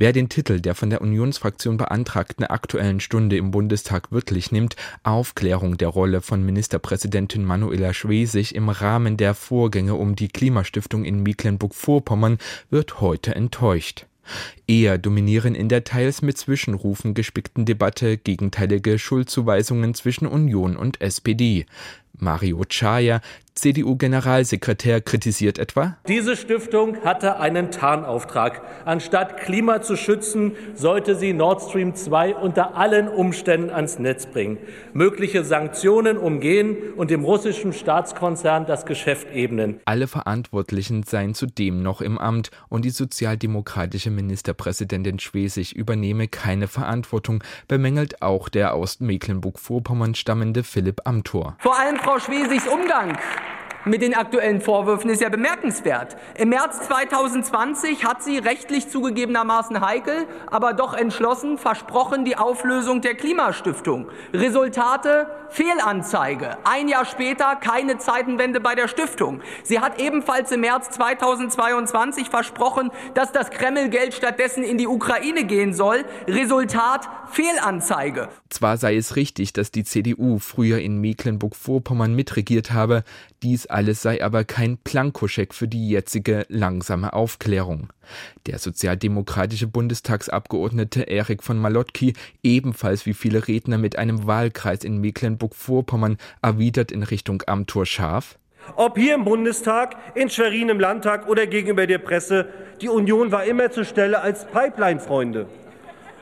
Wer 0.00 0.14
den 0.14 0.30
Titel 0.30 0.60
der 0.60 0.74
von 0.74 0.88
der 0.88 1.02
Unionsfraktion 1.02 1.76
beantragten 1.76 2.46
Aktuellen 2.46 3.00
Stunde 3.00 3.36
im 3.36 3.50
Bundestag 3.50 4.10
wirklich 4.10 4.50
nimmt, 4.50 4.76
Aufklärung 5.02 5.76
der 5.76 5.88
Rolle 5.88 6.22
von 6.22 6.42
Ministerpräsidentin 6.42 7.44
Manuela 7.44 7.92
Schwesig 7.92 8.54
im 8.54 8.70
Rahmen 8.70 9.18
der 9.18 9.34
Vorgänge 9.34 9.96
um 9.96 10.16
die 10.16 10.28
Klimastiftung 10.28 11.04
in 11.04 11.22
Mecklenburg-Vorpommern, 11.22 12.38
wird 12.70 13.02
heute 13.02 13.34
enttäuscht. 13.34 14.06
Eher 14.66 14.98
dominieren 14.98 15.54
in 15.54 15.68
der 15.68 15.84
teils 15.84 16.22
mit 16.22 16.38
Zwischenrufen 16.38 17.14
gespickten 17.14 17.64
Debatte 17.64 18.16
gegenteilige 18.16 18.98
Schuldzuweisungen 18.98 19.94
zwischen 19.94 20.26
Union 20.26 20.76
und 20.76 21.00
SPD. 21.00 21.66
Mario 22.12 22.64
Chaya, 22.68 23.20
CDU-Generalsekretär, 23.54 25.00
kritisiert 25.00 25.58
etwa, 25.58 25.96
diese 26.08 26.36
Stiftung 26.36 26.96
hatte 27.04 27.38
einen 27.38 27.70
Tarnauftrag. 27.70 28.62
Anstatt 28.84 29.36
Klima 29.38 29.82
zu 29.82 29.96
schützen, 29.96 30.52
sollte 30.74 31.14
sie 31.14 31.32
Nord 31.32 31.62
Stream 31.62 31.94
2 31.94 32.36
unter 32.36 32.76
allen 32.76 33.08
Umständen 33.08 33.70
ans 33.70 33.98
Netz 33.98 34.26
bringen, 34.26 34.58
mögliche 34.92 35.44
Sanktionen 35.44 36.16
umgehen 36.16 36.76
und 36.96 37.10
dem 37.10 37.24
russischen 37.24 37.72
Staatskonzern 37.72 38.66
das 38.66 38.86
Geschäft 38.86 39.28
ebnen. 39.32 39.80
Alle 39.84 40.06
Verantwortlichen 40.06 41.02
seien 41.02 41.34
zudem 41.34 41.82
noch 41.82 42.00
im 42.00 42.18
Amt 42.18 42.50
und 42.68 42.84
die 42.84 42.90
sozialdemokratische 42.90 44.10
Ministerpräsidentin 44.10 45.18
Schwesig 45.18 45.74
übernehme 45.74 46.28
keine 46.28 46.68
Verantwortung, 46.68 47.42
bemängelt 47.68 48.22
auch 48.22 48.48
der 48.48 48.74
aus 48.74 49.00
Mecklenburg-Vorpommern 49.00 50.14
stammende 50.14 50.62
Philipp 50.64 51.02
Amthor. 51.04 51.56
Vor 51.58 51.78
allem 51.78 51.96
Frau 51.96 52.18
Schwesigs 52.18 52.66
Umgang 52.66 53.18
mit 53.84 54.02
den 54.02 54.14
aktuellen 54.14 54.60
Vorwürfen 54.60 55.10
ist 55.10 55.22
ja 55.22 55.28
bemerkenswert. 55.28 56.16
Im 56.36 56.50
März 56.50 56.80
2020 56.86 58.04
hat 58.04 58.22
sie 58.22 58.38
rechtlich 58.38 58.88
zugegebenermaßen 58.88 59.80
heikel, 59.80 60.26
aber 60.50 60.74
doch 60.74 60.94
entschlossen 60.94 61.56
versprochen 61.56 62.24
die 62.24 62.36
Auflösung 62.36 63.00
der 63.00 63.14
Klimastiftung. 63.14 64.08
Resultate 64.34 65.28
Fehlanzeige. 65.48 66.58
Ein 66.64 66.88
Jahr 66.88 67.04
später 67.04 67.56
keine 67.56 67.98
Zeitenwende 67.98 68.60
bei 68.60 68.74
der 68.74 68.86
Stiftung. 68.86 69.40
Sie 69.64 69.80
hat 69.80 70.00
ebenfalls 70.00 70.52
im 70.52 70.60
März 70.60 70.90
2022 70.90 72.28
versprochen, 72.28 72.90
dass 73.14 73.32
das 73.32 73.50
Kreml-Geld 73.50 74.14
stattdessen 74.14 74.62
in 74.62 74.78
die 74.78 74.86
Ukraine 74.86 75.44
gehen 75.44 75.74
soll. 75.74 76.04
Resultat 76.28 77.08
Fehlanzeige. 77.30 78.28
Zwar 78.48 78.76
sei 78.76 78.96
es 78.96 79.16
richtig, 79.16 79.52
dass 79.52 79.70
die 79.70 79.84
CDU 79.84 80.38
früher 80.38 80.78
in 80.78 81.00
Mecklenburg-Vorpommern 81.00 82.14
mitregiert 82.14 82.72
habe, 82.72 83.04
dies 83.42 83.66
alles 83.66 84.02
sei 84.02 84.22
aber 84.22 84.44
kein 84.44 84.76
Plankoscheck 84.78 85.54
für 85.54 85.66
die 85.66 85.88
jetzige 85.88 86.44
langsame 86.48 87.12
Aufklärung. 87.12 87.88
Der 88.46 88.58
sozialdemokratische 88.58 89.66
Bundestagsabgeordnete 89.66 91.02
Erik 91.02 91.42
von 91.42 91.58
Malotki, 91.58 92.14
ebenfalls 92.42 93.06
wie 93.06 93.14
viele 93.14 93.48
Redner 93.48 93.78
mit 93.78 93.96
einem 93.96 94.26
Wahlkreis 94.26 94.84
in 94.84 94.98
Mecklenburg-Vorpommern, 94.98 96.18
erwidert 96.42 96.92
in 96.92 97.02
Richtung 97.02 97.42
Amtor 97.46 97.86
scharf. 97.86 98.38
Ob 98.76 98.98
hier 98.98 99.14
im 99.14 99.24
Bundestag, 99.24 99.96
in 100.14 100.28
Schwerin 100.28 100.68
im 100.68 100.78
Landtag 100.78 101.26
oder 101.28 101.46
gegenüber 101.46 101.86
der 101.86 101.98
Presse, 101.98 102.48
die 102.80 102.88
Union 102.88 103.32
war 103.32 103.44
immer 103.44 103.70
zur 103.70 103.84
Stelle 103.84 104.20
als 104.20 104.46
Pipeline-Freunde. 104.46 105.46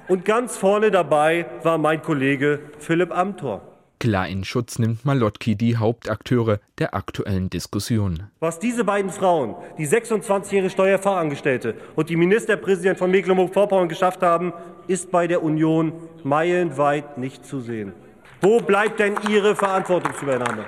Und 0.07 0.25
ganz 0.25 0.57
vorne 0.57 0.91
dabei 0.91 1.47
war 1.63 1.79
mein 1.79 2.01
Kollege 2.01 2.61
Philipp 2.79 3.15
Amthor. 3.15 3.68
Klar 4.01 4.29
in 4.29 4.45
Schutz 4.45 4.79
nimmt 4.79 5.05
Malotki 5.05 5.57
die 5.57 5.77
Hauptakteure 5.77 6.61
der 6.79 6.95
aktuellen 6.95 7.51
Diskussion. 7.51 8.31
Was 8.39 8.61
diese 8.61 8.85
beiden 8.85 9.11
Frauen, 9.11 9.57
die 9.77 9.89
26-jährige 9.89 10.71
Steuerfachangestellte 10.71 11.75
und 11.97 12.09
die 12.09 12.15
Ministerpräsident 12.15 12.97
von 12.97 13.11
Mecklenburg-Vorpommern 13.11 13.89
geschafft 13.89 14.23
haben, 14.23 14.53
ist 14.87 15.11
bei 15.11 15.27
der 15.27 15.43
Union 15.43 15.93
meilenweit 16.23 17.19
nicht 17.19 17.45
zu 17.45 17.59
sehen. 17.59 17.93
Wo 18.41 18.61
bleibt 18.61 19.01
denn 19.01 19.17
Ihre 19.29 19.57
Verantwortungsübernahme? 19.57 20.67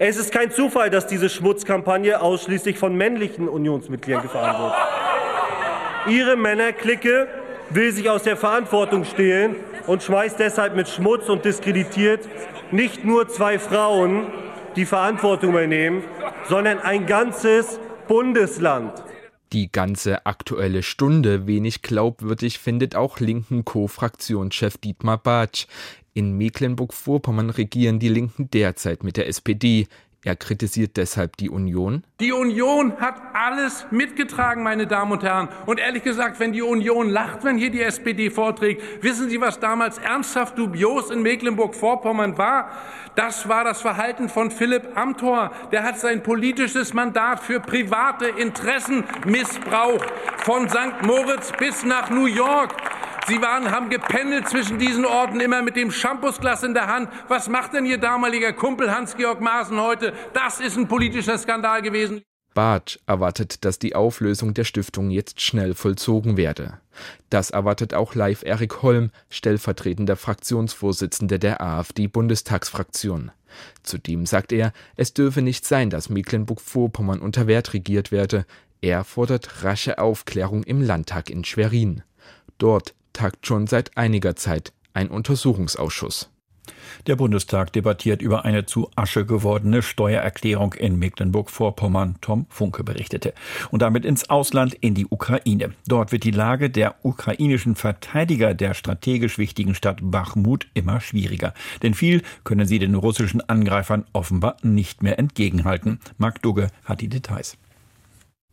Es 0.00 0.16
ist 0.16 0.32
kein 0.32 0.50
Zufall, 0.50 0.90
dass 0.90 1.06
diese 1.06 1.28
Schmutzkampagne 1.28 2.20
ausschließlich 2.20 2.78
von 2.78 2.96
männlichen 2.96 3.48
Unionsmitgliedern 3.48 4.22
gefahren 4.22 4.60
wird. 4.60 6.16
Ihre 6.16 6.36
Männerklicke 6.36 7.28
will 7.70 7.92
sich 7.92 8.10
aus 8.10 8.24
der 8.24 8.36
Verantwortung 8.36 9.04
stehlen 9.04 9.56
und 9.86 10.02
schmeißt 10.02 10.38
deshalb 10.38 10.76
mit 10.76 10.88
Schmutz 10.88 11.28
und 11.28 11.44
diskreditiert 11.44 12.28
nicht 12.72 13.04
nur 13.04 13.28
zwei 13.28 13.58
Frauen, 13.58 14.26
die 14.76 14.86
Verantwortung 14.86 15.50
übernehmen, 15.50 16.02
sondern 16.48 16.78
ein 16.78 17.06
ganzes 17.06 17.80
Bundesland. 18.08 18.92
Die 19.52 19.70
ganze 19.70 20.26
aktuelle 20.26 20.82
Stunde 20.82 21.46
wenig 21.46 21.82
glaubwürdig 21.82 22.58
findet 22.58 22.96
auch 22.96 23.20
linken 23.20 23.64
Co-Fraktionschef 23.64 24.76
Dietmar 24.78 25.18
Bartsch. 25.18 25.66
In 26.14 26.36
Mecklenburg-Vorpommern 26.36 27.50
regieren 27.50 27.98
die 27.98 28.08
Linken 28.08 28.50
derzeit 28.50 29.04
mit 29.04 29.16
der 29.16 29.28
SPD. 29.28 29.86
Er 30.26 30.34
kritisiert 30.34 30.96
deshalb 30.96 31.36
die 31.36 31.48
Union. 31.48 32.02
Die 32.18 32.32
Union 32.32 32.98
hat 32.98 33.14
alles 33.32 33.86
mitgetragen, 33.92 34.64
meine 34.64 34.88
Damen 34.88 35.12
und 35.12 35.22
Herren. 35.22 35.48
Und 35.66 35.78
ehrlich 35.78 36.02
gesagt, 36.02 36.40
wenn 36.40 36.52
die 36.52 36.62
Union 36.62 37.08
lacht, 37.08 37.44
wenn 37.44 37.56
hier 37.56 37.70
die 37.70 37.80
SPD 37.80 38.28
vorträgt, 38.30 38.82
wissen 39.04 39.28
Sie, 39.28 39.40
was 39.40 39.60
damals 39.60 39.98
ernsthaft 39.98 40.58
dubios 40.58 41.12
in 41.12 41.22
Mecklenburg-Vorpommern 41.22 42.36
war? 42.38 42.72
Das 43.14 43.48
war 43.48 43.62
das 43.62 43.80
Verhalten 43.80 44.28
von 44.28 44.50
Philipp 44.50 44.96
Amthor. 44.96 45.52
Der 45.70 45.84
hat 45.84 46.00
sein 46.00 46.24
politisches 46.24 46.92
Mandat 46.92 47.38
für 47.38 47.60
private 47.60 48.26
Interessen 48.26 49.04
missbraucht. 49.26 50.12
Von 50.38 50.68
St. 50.68 51.02
Moritz 51.04 51.52
bis 51.56 51.84
nach 51.84 52.10
New 52.10 52.26
York. 52.26 52.74
Sie 53.28 53.42
waren, 53.42 53.72
haben 53.72 53.90
gependelt 53.90 54.48
zwischen 54.48 54.78
diesen 54.78 55.04
Orten 55.04 55.40
immer 55.40 55.60
mit 55.60 55.74
dem 55.74 55.90
Shampoosglas 55.90 56.62
in 56.62 56.74
der 56.74 56.86
Hand. 56.86 57.08
Was 57.26 57.48
macht 57.48 57.72
denn 57.72 57.84
Ihr 57.84 57.98
damaliger 57.98 58.52
Kumpel 58.52 58.94
Hans-Georg 58.94 59.40
Maaßen 59.40 59.80
heute? 59.80 60.12
Das 60.32 60.60
ist 60.60 60.76
ein 60.76 60.86
politischer 60.86 61.36
Skandal 61.36 61.82
gewesen. 61.82 62.22
Bartsch 62.54 62.98
erwartet, 63.06 63.64
dass 63.64 63.80
die 63.80 63.96
Auflösung 63.96 64.54
der 64.54 64.62
Stiftung 64.62 65.10
jetzt 65.10 65.40
schnell 65.40 65.74
vollzogen 65.74 66.36
werde. 66.36 66.78
Das 67.28 67.50
erwartet 67.50 67.94
auch 67.94 68.14
Live 68.14 68.44
Erik 68.44 68.80
Holm, 68.82 69.10
stellvertretender 69.28 70.16
Fraktionsvorsitzender 70.16 71.38
der 71.38 71.60
AfD-Bundestagsfraktion. 71.60 73.32
Zudem 73.82 74.24
sagt 74.24 74.52
er, 74.52 74.72
es 74.94 75.14
dürfe 75.14 75.42
nicht 75.42 75.66
sein, 75.66 75.90
dass 75.90 76.08
Mecklenburg-Vorpommern 76.08 77.18
unter 77.18 77.48
Wert 77.48 77.74
regiert 77.74 78.12
werde. 78.12 78.46
Er 78.80 79.02
fordert 79.02 79.64
rasche 79.64 79.98
Aufklärung 79.98 80.62
im 80.62 80.80
Landtag 80.80 81.28
in 81.28 81.44
Schwerin. 81.44 82.02
Dort 82.58 82.94
tagt 83.16 83.46
schon 83.46 83.66
seit 83.66 83.96
einiger 83.96 84.36
Zeit 84.36 84.74
ein 84.92 85.08
Untersuchungsausschuss. 85.08 86.30
Der 87.06 87.16
Bundestag 87.16 87.72
debattiert 87.72 88.20
über 88.20 88.44
eine 88.44 88.66
zu 88.66 88.90
Asche 88.94 89.24
gewordene 89.24 89.82
Steuererklärung 89.82 90.74
in 90.74 90.98
Mecklenburg-Vorpommern, 90.98 92.16
Tom 92.20 92.46
Funke 92.48 92.84
berichtete. 92.84 93.32
Und 93.70 93.82
damit 93.82 94.04
ins 94.04 94.28
Ausland, 94.28 94.74
in 94.74 94.94
die 94.94 95.06
Ukraine. 95.08 95.72
Dort 95.86 96.12
wird 96.12 96.24
die 96.24 96.30
Lage 96.30 96.68
der 96.68 96.96
ukrainischen 97.02 97.74
Verteidiger 97.74 98.54
der 98.54 98.74
strategisch 98.74 99.38
wichtigen 99.38 99.74
Stadt 99.74 100.00
Bachmut 100.02 100.66
immer 100.74 101.00
schwieriger. 101.00 101.54
Denn 101.82 101.94
viel 101.94 102.22
können 102.44 102.66
sie 102.66 102.78
den 102.78 102.94
russischen 102.94 103.40
Angreifern 103.48 104.04
offenbar 104.12 104.56
nicht 104.62 105.02
mehr 105.02 105.18
entgegenhalten. 105.18 106.00
Mark 106.18 106.42
Dugge 106.42 106.68
hat 106.84 107.00
die 107.00 107.08
Details. 107.08 107.56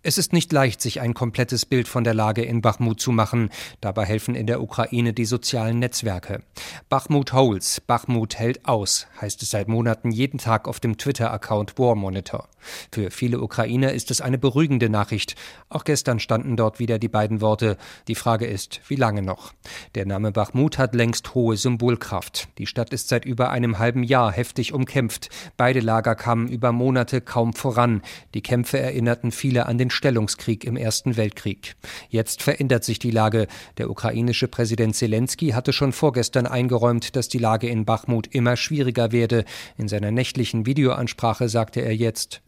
Es 0.06 0.18
ist 0.18 0.34
nicht 0.34 0.52
leicht, 0.52 0.82
sich 0.82 1.00
ein 1.00 1.14
komplettes 1.14 1.66
Bild 1.66 1.88
von 1.88 2.04
der 2.04 2.14
Lage 2.14 2.44
in 2.44 2.62
Bachmut 2.62 3.00
zu 3.00 3.14
machen. 3.14 3.50
Dabei 3.80 4.04
helfen 4.04 4.36
in 4.36 4.48
der 4.48 4.62
Ukraine 4.62 5.14
die 5.14 5.24
sozialen 5.24 5.80
Netzwerke. 5.80 6.44
Bachmut 6.90 7.32
holds, 7.32 7.80
Bachmut 7.80 8.36
hält 8.36 8.66
aus, 8.66 9.08
heißt 9.22 9.42
es 9.42 9.52
seit 9.52 9.70
Monaten 9.70 10.12
jeden 10.12 10.40
Tag 10.40 10.68
auf 10.68 10.82
dem 10.82 10.98
Twitter-Account 10.98 11.80
War 11.80 11.96
Monitor. 11.96 12.50
Für 12.92 13.12
viele 13.12 13.42
Ukrainer 13.42 13.92
ist 13.92 14.12
es 14.12 14.22
eine 14.22 14.38
beruhigende 14.38 14.90
Nachricht. 14.90 15.36
Auch 15.70 15.84
gestern 15.84 16.20
standen 16.20 16.58
dort 16.58 16.80
wieder 16.80 17.00
die 17.00 17.08
beiden 17.08 17.42
Worte. 17.42 17.78
Die 18.08 18.16
Frage 18.16 18.46
ist, 18.46 18.82
wie 18.88 18.96
lange 18.96 19.22
noch? 19.22 19.54
Der 19.96 20.06
Name 20.06 20.32
Bachmut 20.32 20.78
hat 20.78 20.96
längst 20.96 21.34
hohe 21.36 21.58
Symbolkraft. 21.58 22.48
Die 22.58 22.66
Stadt 22.66 22.94
ist 22.94 23.10
seit 23.10 23.26
über 23.26 23.50
einem 23.50 23.80
halben 23.80 24.04
Jahr 24.04 24.32
heftig 24.32 24.74
umkämpft. 24.74 25.30
Beide 25.58 25.80
Lager 25.80 26.16
kamen 26.16 26.48
über 26.48 26.72
Monate 26.72 27.22
kaum 27.22 27.54
voran. 27.54 28.02
Die 28.34 28.42
Kämpfe 28.42 28.80
erinnerten 28.80 29.32
viele 29.32 29.66
an 29.66 29.78
den 29.78 29.90
Stellungskrieg 29.90 30.64
im 30.64 30.78
Ersten 30.78 31.18
Weltkrieg. 31.18 31.76
Jetzt 32.10 32.42
verändert 32.42 32.84
sich 32.84 33.00
die 33.00 33.12
Lage. 33.12 33.48
Der 33.78 33.90
ukrainische 33.90 34.48
Präsident 34.48 34.96
Zelensky 34.96 35.50
hatte 35.50 35.74
schon 35.74 35.92
vorgestern 35.92 36.48
eingeräumt, 36.48 37.16
dass 37.16 37.30
die 37.30 37.38
Lage 37.38 37.68
in 37.68 37.86
Bachmut 37.86 38.28
immer 38.28 38.58
schwieriger 38.58 39.12
werde. 39.12 39.46
In 39.78 39.88
seiner 39.88 40.12
nächtlichen 40.12 40.66
Videoansprache 40.66 41.50
sagte 41.50 41.82
er 41.82 41.96
jetzt, 41.96 42.42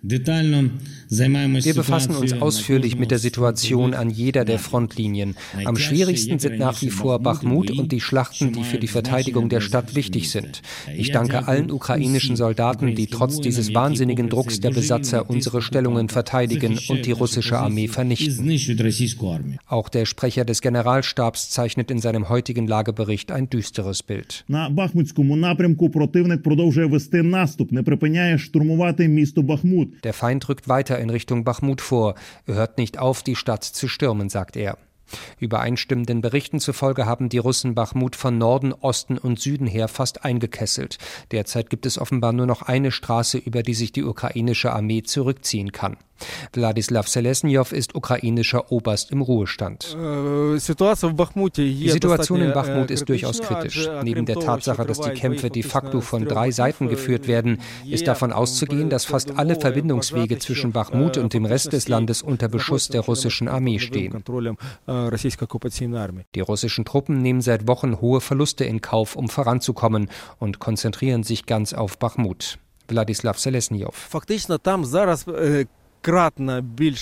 wir 1.09 1.73
befassen 1.73 2.15
uns 2.15 2.33
ausführlich 2.33 2.97
mit 2.97 3.11
der 3.11 3.19
Situation 3.19 3.93
an 3.93 4.09
jeder 4.09 4.45
der 4.45 4.59
Frontlinien. 4.59 5.35
Am 5.65 5.77
schwierigsten 5.77 6.39
sind 6.39 6.57
nach 6.57 6.81
wie 6.81 6.89
vor 6.89 7.19
Bachmut 7.19 7.71
und 7.71 7.91
die 7.91 8.01
Schlachten, 8.01 8.53
die 8.53 8.63
für 8.63 8.79
die 8.79 8.87
Verteidigung 8.87 9.49
der 9.49 9.61
Stadt 9.61 9.95
wichtig 9.95 10.29
sind. 10.29 10.61
Ich 10.95 11.11
danke 11.11 11.47
allen 11.47 11.71
ukrainischen 11.71 12.35
Soldaten, 12.35 12.95
die 12.95 13.07
trotz 13.07 13.39
dieses 13.39 13.73
wahnsinnigen 13.73 14.29
Drucks 14.29 14.59
der 14.59 14.71
Besatzer 14.71 15.29
unsere 15.29 15.61
Stellungen 15.61 16.09
verteidigen 16.09 16.79
und 16.89 17.05
die 17.05 17.11
russische 17.11 17.35
russische 17.35 17.57
Armee 17.59 17.87
vernichten. 17.87 18.49
Auch 19.67 19.89
der 19.89 20.05
Sprecher 20.05 20.45
des 20.45 20.61
Generalstabs 20.61 21.49
zeichnet 21.49 21.91
in 21.91 21.99
seinem 21.99 22.29
heutigen 22.29 22.67
Lagebericht 22.67 23.31
ein 23.31 23.49
düsteres 23.49 24.03
Bild. 24.03 24.45
Der 30.03 30.13
Feind 30.13 30.47
rückt 30.49 30.67
weiter 30.67 30.99
in 30.99 31.09
Richtung 31.09 31.43
Bachmut 31.43 31.81
vor. 31.81 32.15
Er 32.45 32.55
hört 32.55 32.77
nicht 32.77 32.97
auf, 32.99 33.23
die 33.23 33.35
Stadt 33.35 33.63
zu 33.63 33.87
stürmen, 33.87 34.29
sagt 34.29 34.55
er. 34.55 34.77
Übereinstimmenden 35.39 36.21
Berichten 36.21 36.59
zufolge 36.59 37.05
haben 37.05 37.29
die 37.29 37.37
Russen 37.37 37.75
Bachmut 37.75 38.15
von 38.15 38.37
Norden, 38.37 38.73
Osten 38.73 39.17
und 39.17 39.39
Süden 39.39 39.67
her 39.67 39.87
fast 39.87 40.25
eingekesselt. 40.25 40.97
Derzeit 41.31 41.69
gibt 41.69 41.85
es 41.85 41.99
offenbar 41.99 42.33
nur 42.33 42.47
noch 42.47 42.63
eine 42.63 42.91
Straße, 42.91 43.37
über 43.37 43.61
die 43.63 43.75
sich 43.75 43.91
die 43.91 44.03
ukrainische 44.03 44.73
Armee 44.73 45.03
zurückziehen 45.03 45.71
kann. 45.71 45.97
Wladislav 46.53 47.07
Selesnjow 47.07 47.71
ist 47.71 47.95
ukrainischer 47.95 48.71
Oberst 48.71 49.11
im 49.11 49.21
Ruhestand. 49.21 49.95
Die 51.57 51.89
Situation 51.89 52.41
in 52.41 52.53
Bachmut 52.53 52.91
ist 52.91 53.09
durchaus 53.09 53.41
kritisch. 53.41 53.89
Neben 54.03 54.25
der 54.25 54.39
Tatsache, 54.39 54.85
dass 54.85 55.01
die 55.01 55.11
Kämpfe 55.11 55.49
de 55.49 55.63
facto 55.63 56.01
von 56.01 56.25
drei 56.25 56.51
Seiten 56.51 56.87
geführt 56.87 57.27
werden, 57.27 57.61
ist 57.89 58.07
davon 58.07 58.31
auszugehen, 58.31 58.89
dass 58.89 59.05
fast 59.05 59.37
alle 59.37 59.55
Verbindungswege 59.55 60.39
zwischen 60.39 60.71
Bachmut 60.71 61.17
und 61.17 61.33
dem 61.33 61.45
Rest 61.45 61.73
des 61.73 61.87
Landes 61.87 62.21
unter 62.21 62.47
Beschuss 62.47 62.87
der 62.89 63.01
russischen 63.01 63.47
Armee 63.47 63.79
stehen. 63.79 64.23
Die 66.35 66.39
russischen 66.39 66.85
Truppen 66.85 67.21
nehmen 67.21 67.41
seit 67.41 67.67
Wochen 67.67 68.01
hohe 68.01 68.21
Verluste 68.21 68.65
in 68.65 68.81
Kauf, 68.81 69.15
um 69.15 69.29
voranzukommen 69.29 70.09
und 70.39 70.59
konzentrieren 70.59 71.23
sich 71.23 71.45
ganz 71.45 71.73
auf 71.73 71.97
Bachmut. 71.97 72.57
Wladislav 72.87 73.39
Selesnjow. 73.39 73.93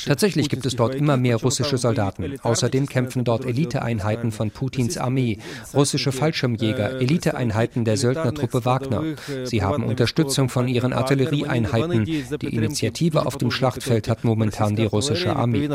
Tatsächlich 0.06 0.48
gibt 0.48 0.66
es 0.66 0.78
dort 0.78 0.96
immer 0.96 1.18
mehr 1.18 1.36
russische 1.36 1.78
Soldaten. 1.78 2.39
Außerdem 2.42 2.88
kämpfen 2.88 3.26
dort 3.26 3.46
Eliteeinheiten 3.46 4.32
von 4.32 4.50
Putins 4.50 4.98
Armee, 4.98 5.39
russische 5.74 6.13
Fallschirmjäger, 6.13 7.02
Eliteeinheiten 7.02 7.84
der 7.84 7.98
Söldnertruppe 7.98 8.63
Wagner. 8.63 9.04
Sie 9.44 9.62
haben 9.62 9.84
Unterstützung 9.84 10.48
von 10.48 10.70
ihren 10.70 10.94
Artillerieeinheiten. 10.94 12.06
Die 12.06 12.56
Initiative 12.56 13.26
auf 13.26 13.38
dem 13.38 13.52
Schlachtfeld 13.52 14.08
hat 14.08 14.24
momentan 14.24 14.78
die 14.78 14.86
russische 14.86 15.36
Armee. 15.36 15.70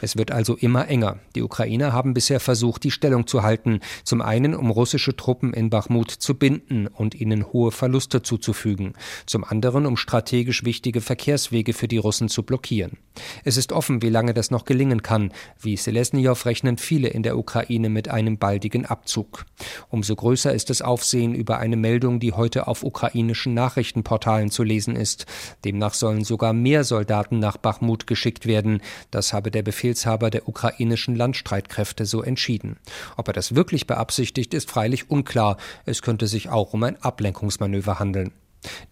Es 0.00 0.16
wird 0.16 0.30
also 0.30 0.56
immer 0.56 0.88
enger. 0.88 1.18
Die 1.34 1.42
Ukrainer 1.42 1.92
haben 1.92 2.14
bisher 2.14 2.40
versucht, 2.40 2.82
die 2.82 2.90
Stellung 2.90 3.26
zu 3.26 3.42
halten. 3.42 3.80
Zum 4.04 4.22
einen, 4.22 4.54
um 4.54 4.70
russische 4.70 5.14
Truppen 5.14 5.52
in 5.52 5.68
Bachmut 5.68 6.10
zu 6.10 6.34
binden 6.34 6.86
und 6.86 7.14
ihnen 7.14 7.52
hohe 7.52 7.72
Verluste 7.72 8.22
zuzufügen. 8.22 8.94
Zum 9.26 9.44
anderen, 9.44 9.84
um 9.84 9.98
strategisch 9.98 10.64
wichtige 10.64 11.02
Verkehrswege 11.02 11.25
Verkehrswege 11.26 11.72
für 11.72 11.88
die 11.88 11.96
Russen 11.98 12.28
zu 12.28 12.44
blockieren. 12.44 12.98
Es 13.42 13.56
ist 13.56 13.72
offen, 13.72 14.00
wie 14.00 14.10
lange 14.10 14.32
das 14.32 14.52
noch 14.52 14.64
gelingen 14.64 15.02
kann. 15.02 15.32
Wie 15.60 15.76
Selesnyow 15.76 16.46
rechnen 16.46 16.78
viele 16.78 17.08
in 17.08 17.24
der 17.24 17.36
Ukraine 17.36 17.88
mit 17.88 18.06
einem 18.08 18.38
baldigen 18.38 18.86
Abzug. 18.86 19.44
Umso 19.88 20.14
größer 20.14 20.54
ist 20.54 20.70
das 20.70 20.82
Aufsehen 20.82 21.34
über 21.34 21.58
eine 21.58 21.74
Meldung, 21.74 22.20
die 22.20 22.32
heute 22.32 22.68
auf 22.68 22.84
ukrainischen 22.84 23.54
Nachrichtenportalen 23.54 24.52
zu 24.52 24.62
lesen 24.62 24.94
ist. 24.94 25.26
Demnach 25.64 25.94
sollen 25.94 26.22
sogar 26.22 26.52
mehr 26.52 26.84
Soldaten 26.84 27.40
nach 27.40 27.56
Bachmut 27.56 28.06
geschickt 28.06 28.46
werden. 28.46 28.80
Das 29.10 29.32
habe 29.32 29.50
der 29.50 29.62
Befehlshaber 29.62 30.30
der 30.30 30.48
ukrainischen 30.48 31.16
Landstreitkräfte 31.16 32.06
so 32.06 32.22
entschieden. 32.22 32.76
Ob 33.16 33.26
er 33.26 33.34
das 33.34 33.56
wirklich 33.56 33.88
beabsichtigt, 33.88 34.54
ist 34.54 34.70
freilich 34.70 35.10
unklar. 35.10 35.56
Es 35.86 36.02
könnte 36.02 36.28
sich 36.28 36.50
auch 36.50 36.72
um 36.72 36.84
ein 36.84 37.02
Ablenkungsmanöver 37.02 37.98
handeln. 37.98 38.30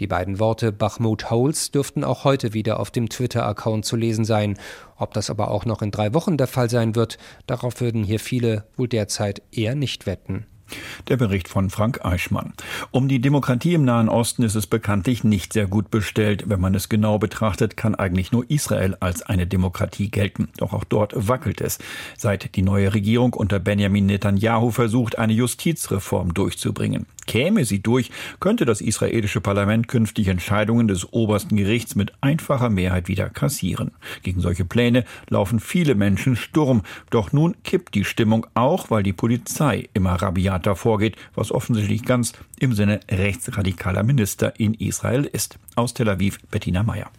Die 0.01 0.07
beiden 0.07 0.39
Worte 0.39 0.73
Bachmut 0.73 1.31
Holes 1.31 1.71
dürften 1.71 2.05
auch 2.05 2.25
heute 2.25 2.55
wieder 2.55 2.81
auf 2.81 2.91
dem 2.91 3.09
Twitter-Account 3.09 3.85
zu 3.85 3.97
lesen 3.97 4.25
sein. 4.25 4.59
Ob 4.97 5.15
das 5.15 5.31
aber 5.31 5.51
auch 5.51 5.65
noch 5.65 5.83
in 5.83 5.91
drei 5.91 6.15
Wochen 6.15 6.37
der 6.37 6.47
Fall 6.47 6.71
sein 6.71 6.95
wird, 6.95 7.19
darauf 7.47 7.81
würden 7.81 8.05
hier 8.05 8.21
viele 8.21 8.65
wohl 8.77 8.89
derzeit 8.89 9.43
eher 9.53 9.75
nicht 9.75 10.07
wetten. 10.07 10.47
Der 11.09 11.17
Bericht 11.19 11.49
von 11.49 11.69
Frank 11.69 12.05
Eichmann. 12.05 12.55
Um 12.91 13.09
die 13.09 13.21
Demokratie 13.21 13.75
im 13.75 13.85
Nahen 13.85 14.09
Osten 14.09 14.43
ist 14.43 14.55
es 14.55 14.67
bekanntlich 14.67 15.23
nicht 15.23 15.53
sehr 15.53 15.67
gut 15.67 15.91
bestellt. 15.91 16.45
Wenn 16.49 16.61
man 16.61 16.75
es 16.75 16.89
genau 16.89 17.19
betrachtet, 17.19 17.77
kann 17.77 17.95
eigentlich 17.95 18.33
nur 18.33 18.49
Israel 18.51 18.97
als 19.01 19.23
eine 19.23 19.47
Demokratie 19.47 20.11
gelten. 20.11 20.49
Doch 20.57 20.73
auch 20.73 20.85
dort 20.85 21.13
wackelt 21.29 21.61
es. 21.61 21.79
Seit 22.17 22.57
die 22.57 22.63
neue 22.63 22.95
Regierung 22.95 23.35
unter 23.35 23.59
Benjamin 23.59 24.07
Netanyahu 24.07 24.71
versucht, 24.71 25.19
eine 25.19 25.35
Justizreform 25.35 26.33
durchzubringen. 26.33 27.07
Käme 27.27 27.65
sie 27.65 27.81
durch, 27.81 28.11
könnte 28.41 28.65
das 28.65 28.81
israelische 28.81 29.41
Parlament 29.41 29.89
künftig 29.89 30.29
Entscheidungen 30.29 30.89
des 30.89 31.13
obersten 31.13 31.57
Gerichts 31.57 31.95
mit 31.95 32.13
einfacher 32.21 32.71
Mehrheit 32.71 33.09
wieder 33.09 33.31
kassieren. 33.31 33.93
Gegen 34.23 34.41
solche 34.41 34.65
Pläne 34.65 35.05
laufen 35.29 35.61
viele 35.61 35.95
Menschen 35.95 36.37
Sturm. 36.37 36.83
Doch 37.11 37.33
nun 37.33 37.57
kippt 37.65 37.95
die 37.95 38.05
Stimmung 38.05 38.47
auch, 38.55 38.91
weil 38.91 39.03
die 39.03 39.13
Polizei 39.13 39.89
immer 39.95 40.15
rabiater 40.15 40.77
vorgeht, 40.77 41.17
was 41.35 41.53
offensichtlich 41.53 42.05
ganz 42.05 42.33
im 42.59 42.73
Sinne 42.73 43.01
rechtsradikaler 43.11 44.03
Minister 44.03 44.59
in 44.59 44.75
Israel 44.75 45.25
ist. 45.25 45.59
Aus 45.75 45.95
Tel 45.95 46.09
Aviv 46.09 46.39
Bettina 46.51 46.83
Meyer. 46.83 47.11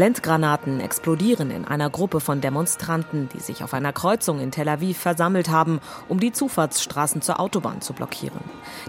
Blendgranaten 0.00 0.80
explodieren 0.80 1.50
in 1.50 1.66
einer 1.66 1.90
Gruppe 1.90 2.20
von 2.20 2.40
Demonstranten, 2.40 3.28
die 3.34 3.40
sich 3.40 3.62
auf 3.62 3.74
einer 3.74 3.92
Kreuzung 3.92 4.40
in 4.40 4.50
Tel 4.50 4.66
Aviv 4.70 4.96
versammelt 4.96 5.50
haben, 5.50 5.78
um 6.08 6.18
die 6.18 6.32
Zufahrtsstraßen 6.32 7.20
zur 7.20 7.38
Autobahn 7.38 7.82
zu 7.82 7.92
blockieren. 7.92 8.40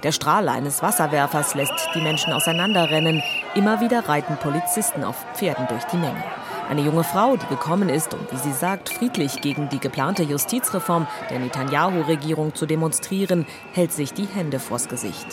Der 0.03 0.13
Strahl 0.13 0.47
eines 0.47 0.81
Wasserwerfers 0.81 1.53
lässt 1.53 1.89
die 1.93 1.99
Menschen 1.99 2.31
auseinanderrennen. 2.31 3.21
Immer 3.55 3.81
wieder 3.81 4.07
reiten 4.07 4.37
Polizisten 4.37 5.03
auf 5.03 5.17
Pferden 5.35 5.67
durch 5.67 5.83
die 5.91 5.97
Menge. 5.97 6.23
Eine 6.69 6.81
junge 6.81 7.03
Frau, 7.03 7.35
die 7.35 7.45
gekommen 7.47 7.89
ist, 7.89 8.13
um, 8.13 8.19
wie 8.31 8.37
sie 8.37 8.53
sagt, 8.53 8.89
friedlich 8.89 9.41
gegen 9.41 9.69
die 9.69 9.79
geplante 9.79 10.23
Justizreform 10.23 11.07
der 11.29 11.39
Netanyahu-Regierung 11.39 12.55
zu 12.55 12.65
demonstrieren, 12.65 13.45
hält 13.73 13.91
sich 13.91 14.13
die 14.13 14.25
Hände 14.25 14.59
vors 14.59 14.87
Gesicht. 14.87 15.25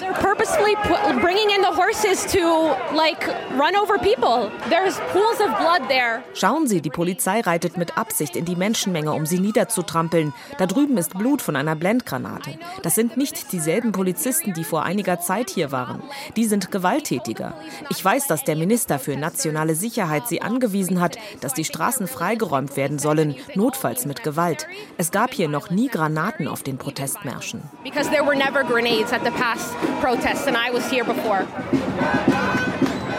Schauen 6.35 6.67
Sie, 6.67 6.81
die 6.81 6.91
Polizei 6.91 7.41
reitet 7.41 7.77
mit 7.77 7.99
Absicht 7.99 8.37
in 8.37 8.45
die 8.45 8.57
Menschenmenge, 8.57 9.13
um 9.13 9.27
sie 9.27 9.39
niederzutrampeln. 9.39 10.33
Da 10.59 10.67
drüben 10.67 10.97
ist 10.97 11.17
Blut 11.17 11.43
von 11.43 11.57
einer 11.57 11.77
Blendgranate. 11.77 12.59
Das 12.83 12.95
sind 12.95 13.17
nicht 13.17 13.53
dieselben 13.53 13.93
Polizisten, 13.93 14.55
die 14.55 14.65
vor 14.65 14.83
einiger 14.85 15.21
Zeit 15.21 15.51
hier 15.51 15.73
waren. 15.73 16.03
Die 16.37 16.47
sind 16.47 16.71
gewalttätiger. 16.71 17.55
Ich 17.91 18.05
weiß, 18.05 18.27
dass 18.27 18.45
der 18.45 18.57
Minister 18.57 18.99
für 18.99 19.17
nationale 19.17 19.75
Sicherheit 19.75 20.29
sie 20.29 20.43
angewiesen 20.43 21.01
hat, 21.01 21.18
dass 21.41 21.55
die 21.55 21.65
Straßen 21.65 22.07
freigeräumt 22.07 22.77
werden 22.77 22.99
sollen, 22.99 23.37
notfalls 23.55 24.07
mit 24.07 24.23
Gewalt. 24.23 24.67
Es 24.97 25.11
gab 25.11 25.33
hier 25.33 25.49
noch 25.49 25.71
nie 25.71 25.89
Granaten 25.89 26.49
auf 26.49 26.63
den 26.63 26.79
Protestmärschen. 26.79 27.63
Because 27.85 28.11
there 28.11 28.25
were 28.25 28.37
never 28.37 28.65
grenades 28.65 29.13
at 29.13 29.25
the 29.25 29.31
past 29.31 29.75
protests 30.01 30.47
and 30.47 30.57
I 30.57 30.73
was 30.73 30.91
here 30.91 31.05
before. 31.05 31.47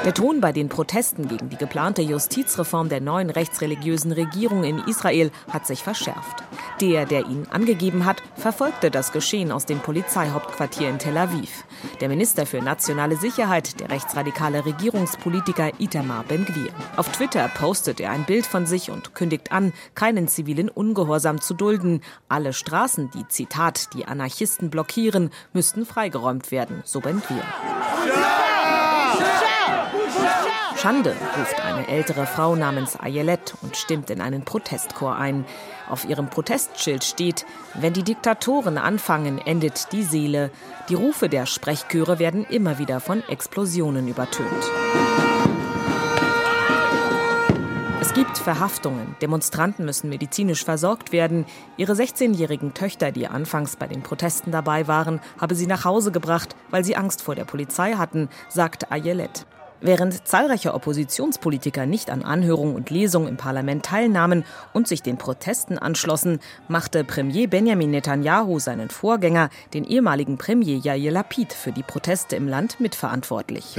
Der 0.09 0.15
Ton 0.15 0.41
bei 0.41 0.51
den 0.51 0.69
Protesten 0.69 1.27
gegen 1.27 1.49
die 1.49 1.55
geplante 1.55 2.01
Justizreform 2.01 2.89
der 2.89 2.99
neuen 2.99 3.29
rechtsreligiösen 3.29 4.11
Regierung 4.11 4.63
in 4.63 4.79
Israel 4.87 5.29
hat 5.51 5.67
sich 5.67 5.83
verschärft. 5.83 6.43
Der, 6.81 7.05
der 7.05 7.27
ihn 7.27 7.45
angegeben 7.51 8.05
hat, 8.05 8.23
verfolgte 8.35 8.89
das 8.89 9.11
Geschehen 9.11 9.51
aus 9.51 9.67
dem 9.67 9.81
Polizeihauptquartier 9.81 10.89
in 10.89 10.97
Tel 10.97 11.15
Aviv. 11.15 11.63
Der 12.01 12.09
Minister 12.09 12.47
für 12.47 12.59
nationale 12.59 13.17
Sicherheit, 13.17 13.79
der 13.79 13.91
rechtsradikale 13.91 14.65
Regierungspolitiker 14.65 15.79
Itamar 15.79 16.23
Ben-Gvir. 16.23 16.71
Auf 16.97 17.11
Twitter 17.11 17.47
postet 17.47 17.99
er 17.99 18.09
ein 18.09 18.25
Bild 18.25 18.47
von 18.47 18.65
sich 18.65 18.89
und 18.89 19.13
kündigt 19.13 19.51
an, 19.51 19.73
keinen 19.93 20.27
zivilen 20.27 20.69
Ungehorsam 20.69 21.39
zu 21.39 21.53
dulden. 21.53 22.01
Alle 22.27 22.53
Straßen, 22.53 23.11
die, 23.11 23.27
Zitat, 23.27 23.93
die 23.93 24.07
Anarchisten 24.07 24.71
blockieren, 24.71 25.29
müssten 25.53 25.85
freigeräumt 25.85 26.49
werden, 26.49 26.81
so 26.83 26.99
Ben-Gvir. 26.99 27.43
Schande, 30.81 31.13
ruft 31.37 31.59
eine 31.59 31.89
ältere 31.89 32.25
Frau 32.25 32.55
namens 32.55 32.97
Ayelet 32.97 33.53
und 33.61 33.75
stimmt 33.75 34.09
in 34.09 34.21
einen 34.21 34.45
Protestchor 34.45 35.13
ein. 35.13 35.43
Auf 35.89 36.07
ihrem 36.07 36.29
Protestschild 36.29 37.03
steht, 37.03 37.45
wenn 37.73 37.91
die 37.91 38.03
Diktatoren 38.03 38.77
anfangen, 38.77 39.39
endet 39.39 39.91
die 39.91 40.03
Seele. 40.03 40.51
Die 40.87 40.93
Rufe 40.93 41.27
der 41.27 41.47
Sprechchöre 41.47 42.17
werden 42.17 42.45
immer 42.45 42.79
wieder 42.79 43.01
von 43.01 43.21
Explosionen 43.27 44.07
übertönt. 44.07 44.47
Es 47.99 48.13
gibt 48.13 48.37
Verhaftungen. 48.37 49.17
Demonstranten 49.21 49.83
müssen 49.83 50.09
medizinisch 50.09 50.63
versorgt 50.63 51.11
werden. 51.11 51.45
Ihre 51.75 51.91
16-jährigen 51.91 52.73
Töchter, 52.73 53.11
die 53.11 53.27
anfangs 53.27 53.75
bei 53.75 53.87
den 53.87 54.01
Protesten 54.01 54.53
dabei 54.53 54.87
waren, 54.87 55.19
habe 55.41 55.55
sie 55.55 55.67
nach 55.67 55.83
Hause 55.83 56.13
gebracht, 56.13 56.55
weil 56.69 56.85
sie 56.85 56.95
Angst 56.95 57.21
vor 57.21 57.35
der 57.35 57.43
Polizei 57.43 57.95
hatten, 57.95 58.29
sagt 58.47 58.93
Ayelet. 58.93 59.45
Während 59.81 60.27
zahlreiche 60.27 60.73
Oppositionspolitiker 60.73 61.85
nicht 61.85 62.09
an 62.09 62.23
Anhörungen 62.23 62.75
und 62.75 62.89
Lesungen 62.89 63.29
im 63.29 63.37
Parlament 63.37 63.85
teilnahmen 63.85 64.43
und 64.73 64.89
sich 64.89 65.01
den 65.01 65.17
Protesten 65.17 65.77
anschlossen, 65.77 66.39
machte 66.67 67.05
Premier 67.05 67.47
Benjamin 67.47 67.91
Netanyahu 67.91 68.59
seinen 68.59 68.89
Vorgänger, 68.89 69.49
den 69.73 69.85
ehemaligen 69.85 70.37
Premier 70.37 70.77
Yair 70.77 71.11
Lapid, 71.11 71.53
für 71.53 71.71
die 71.71 71.83
Proteste 71.83 72.35
im 72.35 72.49
Land 72.49 72.81
mitverantwortlich. 72.81 73.77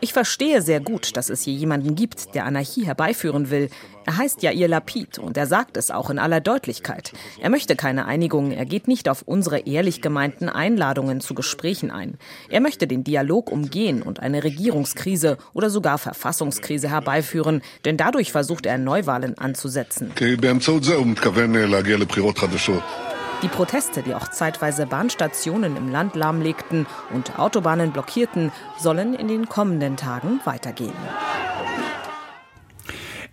Ich 0.00 0.12
verstehe 0.12 0.60
sehr 0.60 0.80
gut, 0.80 1.16
dass 1.16 1.30
es 1.30 1.42
hier 1.42 1.54
jemanden 1.54 1.94
gibt, 1.94 2.34
der 2.34 2.44
Anarchie 2.44 2.84
herbeiführen 2.84 3.50
will. 3.50 3.70
Er 4.04 4.16
heißt 4.16 4.42
Yair 4.42 4.68
Lapid 4.68 5.18
und 5.18 5.36
er 5.36 5.46
sagt 5.46 5.76
es 5.76 5.90
auch 5.90 6.10
in 6.10 6.18
aller 6.18 6.40
Deutlichkeit. 6.40 7.12
Er 7.40 7.50
möchte 7.50 7.76
keine 7.76 8.06
Einigung, 8.06 8.50
er 8.50 8.64
geht 8.64 8.88
nicht 8.88 9.08
auf 9.08 9.22
unsere 9.26 9.60
ehrlich 9.60 10.02
gemeinten 10.02 10.48
Einladungen 10.48 11.20
zu 11.20 11.34
Gesprächen 11.34 11.90
ein. 11.90 12.18
Er 12.48 12.60
möchte 12.60 12.86
den 12.86 13.04
Dialog 13.04 13.50
umgehen 13.50 14.02
und 14.02 14.20
eine 14.20 14.44
Regierungskrise 14.44 15.38
oder 15.54 15.70
sogar 15.70 15.98
Verfassungskrise 15.98 16.90
herbeiführen, 16.90 17.62
denn 17.84 17.96
dadurch 17.96 18.32
versucht 18.32 18.66
er 18.66 18.78
Neuwahlen 18.78 19.38
anzusetzen. 19.38 20.12
Die 23.42 23.48
Proteste, 23.48 24.02
die 24.02 24.14
auch 24.14 24.28
zeitweise 24.28 24.86
Bahnstationen 24.86 25.76
im 25.76 25.90
Land 25.90 26.14
lahmlegten 26.14 26.86
und 27.12 27.40
Autobahnen 27.40 27.90
blockierten, 27.90 28.52
sollen 28.78 29.14
in 29.14 29.26
den 29.26 29.48
kommenden 29.48 29.96
Tagen 29.96 30.40
weitergehen. 30.44 30.92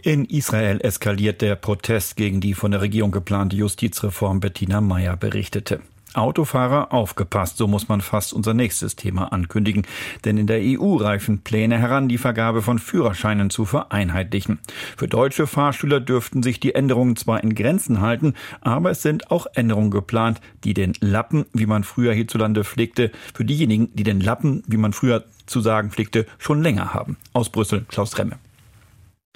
In 0.01 0.23
Israel 0.23 0.79
eskaliert 0.79 1.41
der 1.41 1.55
Protest 1.55 2.15
gegen 2.15 2.39
die 2.39 2.53
von 2.53 2.71
der 2.71 2.79
Regierung 2.79 3.11
geplante 3.11 3.57
Justizreform. 3.57 4.39
Bettina 4.39 4.79
Meyer 4.79 5.17
berichtete. 5.17 5.81
Autofahrer 6.13 6.93
aufgepasst, 6.93 7.57
so 7.57 7.67
muss 7.67 7.89
man 7.89 7.99
fast 7.99 8.31
unser 8.31 8.53
nächstes 8.53 8.95
Thema 8.95 9.33
ankündigen. 9.33 9.85
Denn 10.23 10.37
in 10.37 10.47
der 10.47 10.61
EU 10.61 10.95
reifen 10.95 11.39
Pläne 11.39 11.77
heran, 11.77 12.07
die 12.07 12.17
Vergabe 12.17 12.61
von 12.61 12.79
Führerscheinen 12.79 13.49
zu 13.49 13.65
vereinheitlichen. 13.65 14.59
Für 14.95 15.09
deutsche 15.09 15.47
Fahrschüler 15.47 15.99
dürften 15.99 16.43
sich 16.43 16.61
die 16.61 16.75
Änderungen 16.75 17.17
zwar 17.17 17.43
in 17.43 17.53
Grenzen 17.53 17.99
halten, 17.99 18.35
aber 18.61 18.91
es 18.91 19.01
sind 19.01 19.29
auch 19.31 19.47
Änderungen 19.53 19.91
geplant, 19.91 20.39
die 20.63 20.73
den 20.73 20.93
Lappen, 21.01 21.45
wie 21.51 21.65
man 21.65 21.83
früher 21.83 22.13
hierzulande 22.13 22.63
pflegte, 22.63 23.11
für 23.33 23.43
diejenigen, 23.43 23.93
die 23.93 24.03
den 24.03 24.21
Lappen, 24.21 24.63
wie 24.65 24.77
man 24.77 24.93
früher 24.93 25.25
zu 25.45 25.59
sagen 25.59 25.91
pflegte, 25.91 26.25
schon 26.37 26.63
länger 26.63 26.93
haben. 26.93 27.17
Aus 27.33 27.49
Brüssel, 27.49 27.85
Klaus 27.89 28.17
Remme. 28.17 28.39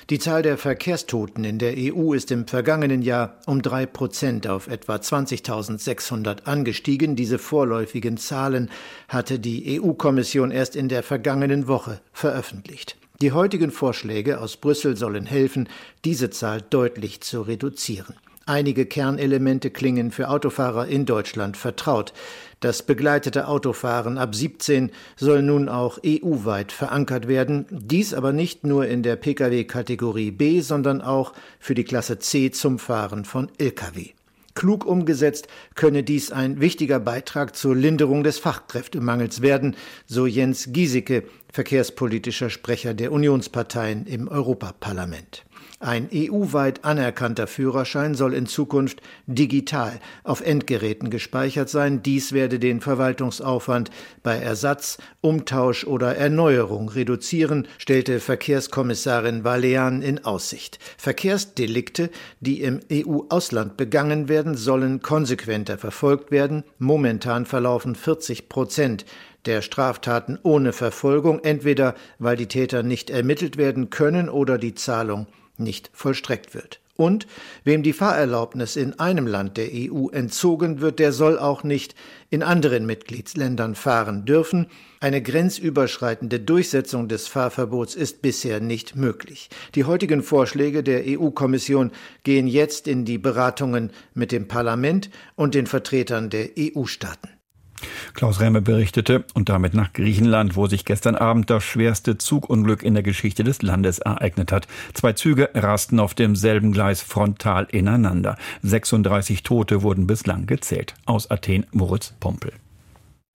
Die 0.09 0.19
Zahl 0.19 0.41
der 0.41 0.57
Verkehrstoten 0.57 1.45
in 1.45 1.59
der 1.59 1.75
EU 1.77 2.11
ist 2.11 2.29
im 2.31 2.45
vergangenen 2.45 3.01
Jahr 3.01 3.39
um 3.45 3.61
drei 3.61 3.85
Prozent 3.85 4.47
auf 4.47 4.67
etwa 4.67 4.95
20.600 4.95 6.43
angestiegen. 6.43 7.15
Diese 7.15 7.39
vorläufigen 7.39 8.17
Zahlen 8.17 8.69
hatte 9.07 9.39
die 9.39 9.79
EU-Kommission 9.79 10.51
erst 10.51 10.75
in 10.75 10.89
der 10.89 11.03
vergangenen 11.03 11.69
Woche 11.69 12.01
veröffentlicht. 12.11 12.97
Die 13.21 13.31
heutigen 13.31 13.71
Vorschläge 13.71 14.41
aus 14.41 14.57
Brüssel 14.57 14.97
sollen 14.97 15.25
helfen, 15.25 15.69
diese 16.03 16.29
Zahl 16.29 16.61
deutlich 16.61 17.21
zu 17.21 17.41
reduzieren. 17.41 18.15
Einige 18.45 18.85
Kernelemente 18.85 19.69
klingen 19.69 20.11
für 20.11 20.29
Autofahrer 20.29 20.87
in 20.87 21.05
Deutschland 21.05 21.55
vertraut. 21.55 22.11
Das 22.59 22.83
begleitete 22.83 23.47
Autofahren 23.47 24.17
ab 24.17 24.35
17 24.35 24.91
soll 25.15 25.41
nun 25.41 25.69
auch 25.69 25.99
EU-weit 26.05 26.73
verankert 26.73 27.29
werden, 27.29 27.65
dies 27.69 28.13
aber 28.13 28.33
nicht 28.33 28.65
nur 28.65 28.85
in 28.85 29.01
der 29.01 29.15
Pkw-Kategorie 29.15 30.31
B, 30.31 30.59
sondern 30.59 31.01
auch 31.01 31.31
für 31.59 31.73
die 31.73 31.85
Klasse 31.85 32.19
C 32.19 32.51
zum 32.51 32.79
Fahren 32.79 33.23
von 33.23 33.49
Lkw. 33.57 34.09
Klug 34.55 34.85
umgesetzt 34.85 35.47
könne 35.75 36.03
dies 36.03 36.31
ein 36.31 36.59
wichtiger 36.59 36.99
Beitrag 36.99 37.55
zur 37.55 37.75
Linderung 37.75 38.23
des 38.23 38.39
Fachkräftemangels 38.39 39.41
werden, 39.41 39.75
so 40.05 40.25
Jens 40.25 40.69
Giesecke, 40.71 41.23
verkehrspolitischer 41.51 42.49
Sprecher 42.49 42.93
der 42.93 43.13
Unionsparteien 43.13 44.05
im 44.05 44.27
Europaparlament. 44.27 45.43
Ein 45.83 46.07
EU-weit 46.13 46.85
anerkannter 46.85 47.45
Führerschein 47.45 48.15
soll 48.15 48.33
in 48.33 48.45
Zukunft 48.45 49.01
digital 49.27 49.99
auf 50.23 50.39
Endgeräten 50.39 51.09
gespeichert 51.09 51.67
sein. 51.67 52.01
Dies 52.01 52.31
werde 52.31 52.57
den 52.57 52.79
Verwaltungsaufwand 52.79 53.91
bei 54.23 54.37
Ersatz, 54.37 54.97
Umtausch 55.19 55.83
oder 55.83 56.15
Erneuerung 56.15 56.87
reduzieren, 56.87 57.67
stellte 57.77 58.21
Verkehrskommissarin 58.21 59.43
Valean 59.43 60.01
in 60.01 60.23
Aussicht. 60.23 60.79
Verkehrsdelikte, 60.97 62.09
die 62.39 62.61
im 62.61 62.79
EU-Ausland 62.89 63.75
begangen 63.75 64.29
werden, 64.29 64.55
sollen 64.55 65.01
konsequenter 65.01 65.77
verfolgt 65.77 66.31
werden. 66.31 66.63
Momentan 66.79 67.45
verlaufen 67.45 67.95
40 67.95 68.47
Prozent 68.47 69.03
der 69.45 69.61
Straftaten 69.61 70.39
ohne 70.43 70.71
Verfolgung, 70.71 71.41
entweder 71.43 71.93
weil 72.19 72.37
die 72.37 72.47
Täter 72.47 72.83
nicht 72.83 73.09
ermittelt 73.09 73.57
werden 73.57 73.89
können 73.89 74.29
oder 74.29 74.57
die 74.57 74.75
Zahlung 74.75 75.27
nicht 75.57 75.89
vollstreckt 75.93 76.53
wird. 76.53 76.79
Und 76.95 77.25
wem 77.63 77.81
die 77.81 77.91
Fahrerlaubnis 77.91 78.75
in 78.75 78.99
einem 78.99 79.25
Land 79.25 79.57
der 79.57 79.69
EU 79.73 80.09
entzogen 80.09 80.79
wird, 80.79 80.99
der 80.99 81.11
soll 81.11 81.39
auch 81.39 81.63
nicht 81.63 81.95
in 82.29 82.43
anderen 82.43 82.85
Mitgliedsländern 82.85 83.73
fahren 83.73 84.25
dürfen. 84.25 84.67
Eine 84.99 85.21
grenzüberschreitende 85.23 86.39
Durchsetzung 86.39 87.07
des 87.07 87.27
Fahrverbots 87.27 87.95
ist 87.95 88.21
bisher 88.21 88.59
nicht 88.59 88.95
möglich. 88.95 89.49
Die 89.73 89.85
heutigen 89.85 90.21
Vorschläge 90.21 90.83
der 90.83 91.03
EU-Kommission 91.07 91.91
gehen 92.23 92.45
jetzt 92.45 92.87
in 92.87 93.05
die 93.05 93.17
Beratungen 93.17 93.89
mit 94.13 94.31
dem 94.31 94.47
Parlament 94.47 95.09
und 95.35 95.55
den 95.55 95.65
Vertretern 95.65 96.29
der 96.29 96.51
EU-Staaten. 96.59 97.32
Klaus 98.13 98.39
Remme 98.39 98.61
berichtete 98.61 99.25
und 99.33 99.49
damit 99.49 99.73
nach 99.73 99.93
Griechenland, 99.93 100.55
wo 100.55 100.67
sich 100.67 100.85
gestern 100.85 101.15
Abend 101.15 101.49
das 101.49 101.63
schwerste 101.63 102.17
Zugunglück 102.17 102.83
in 102.83 102.93
der 102.93 103.03
Geschichte 103.03 103.43
des 103.43 103.61
Landes 103.61 103.99
ereignet 103.99 104.51
hat. 104.51 104.67
Zwei 104.93 105.13
Züge 105.13 105.49
rasten 105.53 105.99
auf 105.99 106.13
demselben 106.13 106.71
Gleis 106.71 107.01
frontal 107.01 107.67
ineinander. 107.71 108.37
36 108.61 109.43
Tote 109.43 109.81
wurden 109.81 110.07
bislang 110.07 110.45
gezählt. 110.45 110.93
Aus 111.05 111.29
Athen 111.29 111.65
Moritz 111.71 112.13
Pompel. 112.19 112.53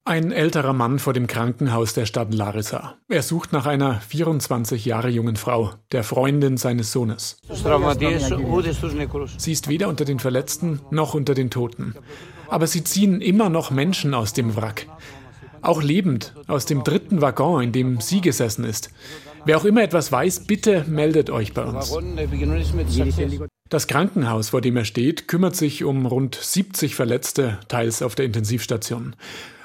Ein 0.08 0.32
älterer 0.32 0.72
Mann 0.72 0.98
vor 0.98 1.12
dem 1.12 1.26
Krankenhaus 1.26 1.92
der 1.92 2.06
Stadt 2.06 2.32
Larissa. 2.32 2.94
Er 3.10 3.22
sucht 3.22 3.52
nach 3.52 3.66
einer 3.66 4.00
24 4.00 4.86
Jahre 4.86 5.10
jungen 5.10 5.36
Frau, 5.36 5.72
der 5.92 6.02
Freundin 6.02 6.56
seines 6.56 6.92
Sohnes. 6.92 7.36
Sie 9.36 9.52
ist 9.52 9.68
weder 9.68 9.88
unter 9.88 10.06
den 10.06 10.18
Verletzten 10.18 10.80
noch 10.90 11.12
unter 11.12 11.34
den 11.34 11.50
Toten 11.50 11.94
aber 12.48 12.66
sie 12.66 12.84
ziehen 12.84 13.20
immer 13.20 13.48
noch 13.48 13.70
Menschen 13.70 14.14
aus 14.14 14.32
dem 14.32 14.56
Wrack. 14.56 14.86
Auch 15.60 15.82
lebend 15.82 16.34
aus 16.46 16.66
dem 16.66 16.84
dritten 16.84 17.20
Waggon, 17.20 17.64
in 17.64 17.72
dem 17.72 18.00
sie 18.00 18.20
gesessen 18.20 18.64
ist. 18.64 18.90
Wer 19.44 19.56
auch 19.56 19.64
immer 19.64 19.82
etwas 19.82 20.12
weiß, 20.12 20.46
bitte 20.46 20.84
meldet 20.88 21.30
euch 21.30 21.54
bei 21.54 21.64
uns. 21.64 21.96
Das 23.68 23.86
Krankenhaus, 23.86 24.50
vor 24.50 24.60
dem 24.60 24.76
er 24.76 24.84
steht, 24.84 25.28
kümmert 25.28 25.56
sich 25.56 25.84
um 25.84 26.06
rund 26.06 26.34
70 26.34 26.94
Verletzte, 26.94 27.58
teils 27.68 28.02
auf 28.02 28.14
der 28.14 28.24
Intensivstation. 28.24 29.14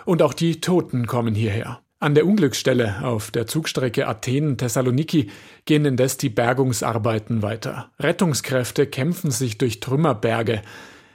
Und 0.05 0.21
auch 0.21 0.33
die 0.33 0.59
Toten 0.59 1.07
kommen 1.07 1.35
hierher. 1.35 1.79
An 1.99 2.15
der 2.15 2.25
Unglücksstelle 2.25 3.03
auf 3.03 3.31
der 3.31 3.47
Zugstrecke 3.47 4.09
Athen-Thessaloniki 4.09 5.29
gehen 5.63 5.85
indes 5.85 6.17
die 6.17 6.27
Bergungsarbeiten 6.27 7.41
weiter. 7.41 7.91
Rettungskräfte 7.97 8.87
kämpfen 8.87 9.31
sich 9.31 9.57
durch 9.57 9.79
Trümmerberge 9.79 10.61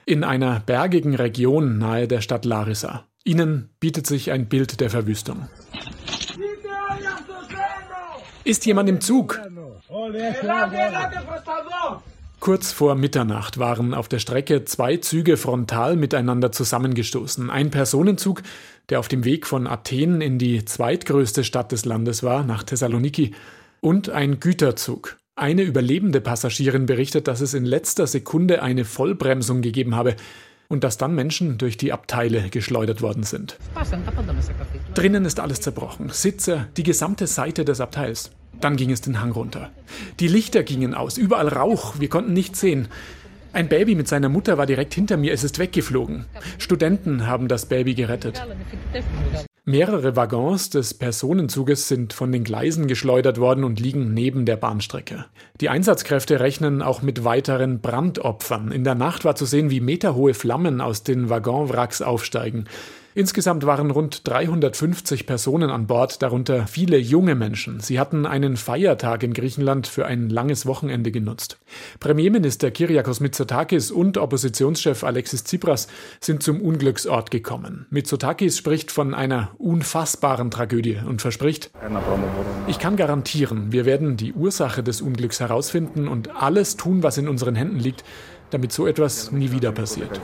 in 0.08 0.24
einer 0.24 0.60
bergigen 0.60 1.14
Region 1.14 1.76
nahe 1.76 2.08
der 2.08 2.22
Stadt 2.22 2.46
Larissa. 2.46 3.04
Ihnen 3.24 3.68
bietet 3.78 4.06
sich 4.06 4.30
ein 4.30 4.48
Bild 4.48 4.80
der 4.80 4.88
Verwüstung. 4.88 5.48
Ist 8.42 8.64
jemand 8.64 8.88
im 8.88 9.02
Zug? 9.02 9.38
Kurz 12.40 12.72
vor 12.72 12.94
Mitternacht 12.94 13.58
waren 13.58 13.92
auf 13.92 14.08
der 14.08 14.18
Strecke 14.18 14.64
zwei 14.64 14.96
Züge 14.96 15.36
frontal 15.36 15.96
miteinander 15.96 16.52
zusammengestoßen. 16.52 17.50
Ein 17.50 17.70
Personenzug, 17.70 18.42
der 18.88 19.00
auf 19.00 19.08
dem 19.08 19.24
Weg 19.24 19.46
von 19.46 19.66
Athen 19.66 20.22
in 20.22 20.38
die 20.38 20.64
zweitgrößte 20.64 21.44
Stadt 21.44 21.70
des 21.72 21.84
Landes 21.84 22.22
war, 22.22 22.44
nach 22.44 22.62
Thessaloniki, 22.62 23.34
und 23.80 24.08
ein 24.08 24.40
Güterzug. 24.40 25.18
Eine 25.38 25.62
überlebende 25.62 26.20
Passagierin 26.20 26.86
berichtet, 26.86 27.28
dass 27.28 27.40
es 27.40 27.54
in 27.54 27.64
letzter 27.64 28.08
Sekunde 28.08 28.60
eine 28.60 28.84
Vollbremsung 28.84 29.62
gegeben 29.62 29.94
habe 29.94 30.16
und 30.66 30.82
dass 30.82 30.98
dann 30.98 31.14
Menschen 31.14 31.58
durch 31.58 31.76
die 31.76 31.92
Abteile 31.92 32.50
geschleudert 32.50 33.02
worden 33.02 33.22
sind. 33.22 33.56
Drinnen 34.94 35.24
ist 35.24 35.38
alles 35.38 35.60
zerbrochen. 35.60 36.08
Sitze, 36.10 36.66
die 36.76 36.82
gesamte 36.82 37.28
Seite 37.28 37.64
des 37.64 37.80
Abteils. 37.80 38.32
Dann 38.60 38.74
ging 38.74 38.90
es 38.90 39.00
den 39.00 39.20
Hang 39.20 39.30
runter. 39.30 39.70
Die 40.18 40.26
Lichter 40.26 40.64
gingen 40.64 40.92
aus, 40.92 41.16
überall 41.16 41.46
Rauch, 41.46 42.00
wir 42.00 42.08
konnten 42.08 42.32
nichts 42.32 42.58
sehen. 42.58 42.88
Ein 43.52 43.68
Baby 43.68 43.94
mit 43.94 44.08
seiner 44.08 44.28
Mutter 44.28 44.58
war 44.58 44.66
direkt 44.66 44.92
hinter 44.92 45.16
mir, 45.16 45.32
es 45.32 45.44
ist 45.44 45.60
weggeflogen. 45.60 46.24
Studenten 46.58 47.28
haben 47.28 47.46
das 47.46 47.66
Baby 47.66 47.94
gerettet. 47.94 48.42
Mehrere 49.68 50.16
Waggons 50.16 50.70
des 50.70 50.94
Personenzuges 50.94 51.88
sind 51.88 52.14
von 52.14 52.32
den 52.32 52.42
Gleisen 52.42 52.86
geschleudert 52.86 53.38
worden 53.38 53.64
und 53.64 53.78
liegen 53.78 54.14
neben 54.14 54.46
der 54.46 54.56
Bahnstrecke. 54.56 55.26
Die 55.60 55.68
Einsatzkräfte 55.68 56.40
rechnen 56.40 56.80
auch 56.80 57.02
mit 57.02 57.22
weiteren 57.22 57.82
Brandopfern. 57.82 58.72
In 58.72 58.82
der 58.82 58.94
Nacht 58.94 59.26
war 59.26 59.36
zu 59.36 59.44
sehen, 59.44 59.68
wie 59.68 59.82
meterhohe 59.82 60.32
Flammen 60.32 60.80
aus 60.80 61.02
den 61.02 61.28
Waggonwracks 61.28 62.00
aufsteigen. 62.00 62.64
Insgesamt 63.14 63.66
waren 63.66 63.90
rund 63.90 64.28
350 64.28 65.26
Personen 65.26 65.70
an 65.70 65.86
Bord, 65.86 66.22
darunter 66.22 66.66
viele 66.66 66.98
junge 66.98 67.34
Menschen. 67.34 67.80
Sie 67.80 67.98
hatten 67.98 68.26
einen 68.26 68.56
Feiertag 68.56 69.22
in 69.22 69.32
Griechenland 69.32 69.86
für 69.86 70.06
ein 70.06 70.28
langes 70.28 70.66
Wochenende 70.66 71.10
genutzt. 71.10 71.58
Premierminister 72.00 72.70
Kyriakos 72.70 73.20
Mitsotakis 73.20 73.90
und 73.90 74.18
Oppositionschef 74.18 75.04
Alexis 75.04 75.44
Tsipras 75.44 75.88
sind 76.20 76.42
zum 76.42 76.60
Unglücksort 76.60 77.30
gekommen. 77.30 77.86
Mitsotakis 77.90 78.58
spricht 78.58 78.92
von 78.92 79.14
einer 79.14 79.50
unfassbaren 79.58 80.50
Tragödie 80.50 80.98
und 81.04 81.22
verspricht, 81.22 81.70
ich 82.66 82.78
kann 82.78 82.96
garantieren, 82.96 83.72
wir 83.72 83.84
werden 83.84 84.16
die 84.16 84.32
Ursache 84.32 84.82
des 84.82 85.00
Unglücks 85.00 85.40
herausfinden 85.40 86.08
und 86.08 86.36
alles 86.36 86.76
tun, 86.76 87.02
was 87.02 87.18
in 87.18 87.28
unseren 87.28 87.54
Händen 87.54 87.78
liegt, 87.78 88.04
damit 88.50 88.72
so 88.72 88.86
etwas 88.86 89.32
nie 89.32 89.50
wieder 89.50 89.72
passiert. 89.72 90.20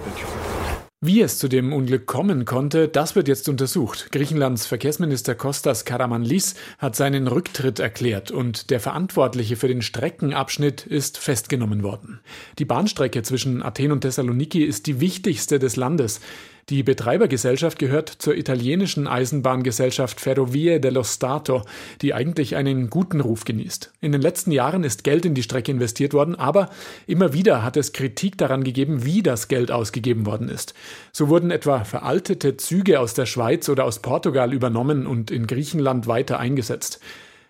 Wie 1.06 1.20
es 1.20 1.36
zu 1.36 1.48
dem 1.48 1.74
Unglück 1.74 2.06
kommen 2.06 2.46
konnte, 2.46 2.88
das 2.88 3.14
wird 3.14 3.28
jetzt 3.28 3.50
untersucht. 3.50 4.10
Griechenlands 4.10 4.66
Verkehrsminister 4.66 5.34
Kostas 5.34 5.84
Karamanlis 5.84 6.54
hat 6.78 6.96
seinen 6.96 7.26
Rücktritt 7.26 7.78
erklärt 7.78 8.30
und 8.30 8.70
der 8.70 8.80
Verantwortliche 8.80 9.56
für 9.56 9.68
den 9.68 9.82
Streckenabschnitt 9.82 10.86
ist 10.86 11.18
festgenommen 11.18 11.82
worden. 11.82 12.20
Die 12.58 12.64
Bahnstrecke 12.64 13.22
zwischen 13.22 13.62
Athen 13.62 13.92
und 13.92 14.00
Thessaloniki 14.00 14.64
ist 14.64 14.86
die 14.86 14.98
wichtigste 14.98 15.58
des 15.58 15.76
Landes. 15.76 16.22
Die 16.70 16.82
Betreibergesellschaft 16.82 17.78
gehört 17.78 18.08
zur 18.08 18.36
italienischen 18.36 19.06
Eisenbahngesellschaft 19.06 20.18
Ferrovie 20.18 20.80
dello 20.80 21.04
Stato, 21.04 21.62
die 22.00 22.14
eigentlich 22.14 22.56
einen 22.56 22.88
guten 22.88 23.20
Ruf 23.20 23.44
genießt. 23.44 23.92
In 24.00 24.12
den 24.12 24.22
letzten 24.22 24.50
Jahren 24.50 24.82
ist 24.82 25.04
Geld 25.04 25.26
in 25.26 25.34
die 25.34 25.42
Strecke 25.42 25.70
investiert 25.70 26.14
worden, 26.14 26.36
aber 26.36 26.70
immer 27.06 27.34
wieder 27.34 27.62
hat 27.62 27.76
es 27.76 27.92
Kritik 27.92 28.38
daran 28.38 28.64
gegeben, 28.64 29.04
wie 29.04 29.22
das 29.22 29.48
Geld 29.48 29.70
ausgegeben 29.70 30.24
worden 30.24 30.48
ist. 30.48 30.72
So 31.12 31.28
wurden 31.28 31.50
etwa 31.50 31.84
veraltete 31.84 32.56
Züge 32.56 32.98
aus 32.98 33.12
der 33.12 33.26
Schweiz 33.26 33.68
oder 33.68 33.84
aus 33.84 33.98
Portugal 33.98 34.54
übernommen 34.54 35.06
und 35.06 35.30
in 35.30 35.46
Griechenland 35.46 36.06
weiter 36.06 36.38
eingesetzt. 36.38 36.98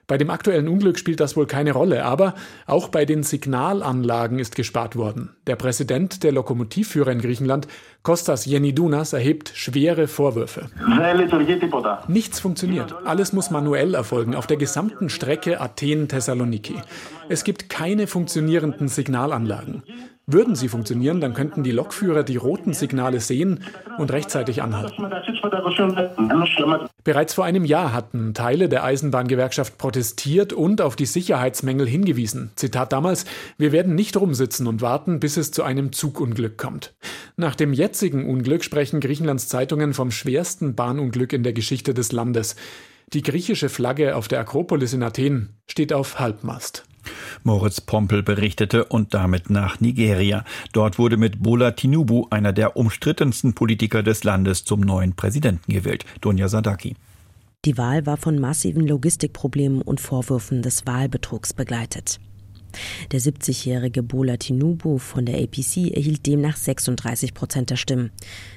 Bei 0.06 0.18
dem 0.18 0.28
aktuellen 0.28 0.68
Unglück 0.68 0.98
spielt 0.98 1.20
das 1.20 1.34
wohl 1.34 1.46
keine 1.46 1.72
Rolle, 1.72 2.04
aber 2.04 2.34
auch 2.66 2.88
bei 2.88 3.06
den 3.06 3.22
Signalanlagen 3.22 4.38
ist 4.38 4.54
gespart 4.54 4.96
worden. 4.96 5.30
Der 5.46 5.56
Präsident 5.56 6.22
der 6.22 6.32
Lokomotivführer 6.32 7.10
in 7.10 7.20
Griechenland, 7.20 7.68
Kostas 8.04 8.44
Yenidounas, 8.44 9.14
erhebt 9.14 9.50
schwere 9.54 10.08
Vorwürfe. 10.08 10.66
Nichts 12.06 12.38
funktioniert. 12.38 12.94
Alles 13.06 13.32
muss 13.32 13.50
manuell 13.50 13.94
erfolgen, 13.94 14.34
auf 14.34 14.46
der 14.46 14.58
gesamten 14.58 15.08
Strecke 15.08 15.58
Athen-Thessaloniki. 15.58 16.74
Es 17.30 17.44
gibt 17.44 17.70
keine 17.70 18.06
funktionierenden 18.06 18.88
Signalanlagen. 18.88 19.84
Würden 20.26 20.54
sie 20.54 20.68
funktionieren, 20.68 21.20
dann 21.20 21.34
könnten 21.34 21.62
die 21.62 21.70
Lokführer 21.70 22.22
die 22.22 22.36
roten 22.36 22.72
Signale 22.72 23.20
sehen 23.20 23.62
und 23.98 24.10
rechtzeitig 24.10 24.62
anhalten. 24.62 25.02
Bereits 27.04 27.34
vor 27.34 27.44
einem 27.44 27.66
Jahr 27.66 27.92
hatten 27.92 28.32
Teile 28.32 28.70
der 28.70 28.84
Eisenbahngewerkschaft 28.84 29.76
protestiert 29.76 30.54
und 30.54 30.80
auf 30.80 30.96
die 30.96 31.04
Sicherheitsmängel 31.04 31.86
hingewiesen. 31.86 32.52
Zitat 32.56 32.94
damals, 32.94 33.26
wir 33.58 33.72
werden 33.72 33.94
nicht 33.94 34.16
rumsitzen 34.16 34.66
und 34.66 34.80
warten, 34.80 35.20
bis 35.20 35.36
es 35.36 35.50
zu 35.50 35.62
einem 35.62 35.92
Zugunglück 35.92 36.56
kommt. 36.56 36.94
Nach 37.36 37.54
dem 37.54 37.74
jetzigen 37.94 38.28
Unglück 38.28 38.64
sprechen 38.64 38.98
Griechenlands 38.98 39.46
Zeitungen 39.46 39.94
vom 39.94 40.10
schwersten 40.10 40.74
Bahnunglück 40.74 41.32
in 41.32 41.44
der 41.44 41.52
Geschichte 41.52 41.94
des 41.94 42.10
Landes. 42.10 42.56
Die 43.12 43.22
griechische 43.22 43.68
Flagge 43.68 44.16
auf 44.16 44.26
der 44.26 44.40
Akropolis 44.40 44.94
in 44.94 45.04
Athen 45.04 45.50
steht 45.68 45.92
auf 45.92 46.18
Halbmast. 46.18 46.84
Moritz 47.44 47.80
Pompel 47.80 48.24
berichtete 48.24 48.86
und 48.86 49.14
damit 49.14 49.48
nach 49.48 49.78
Nigeria. 49.78 50.44
Dort 50.72 50.98
wurde 50.98 51.16
mit 51.16 51.40
Bola 51.40 51.70
Tinubu 51.70 52.26
einer 52.30 52.52
der 52.52 52.76
umstrittensten 52.76 53.54
Politiker 53.54 54.02
des 54.02 54.24
Landes 54.24 54.64
zum 54.64 54.80
neuen 54.80 55.14
Präsidenten 55.14 55.72
gewählt. 55.72 56.04
Donja 56.20 56.48
Sadaki. 56.48 56.96
Die 57.64 57.78
Wahl 57.78 58.06
war 58.06 58.16
von 58.16 58.40
massiven 58.40 58.88
Logistikproblemen 58.88 59.82
und 59.82 60.00
Vorwürfen 60.00 60.62
des 60.62 60.84
Wahlbetrugs 60.84 61.52
begleitet. 61.52 62.18
Der 63.12 63.20
70-jährige 63.20 64.02
Bola 64.02 64.36
Tinubu 64.36 64.98
von 64.98 65.26
der 65.26 65.42
APC 65.42 65.92
erhielt 65.94 66.26
demnach 66.26 66.56
36 66.56 67.34
Prozent 67.34 67.70
der 67.70 67.76
Stimmen. 67.76 68.10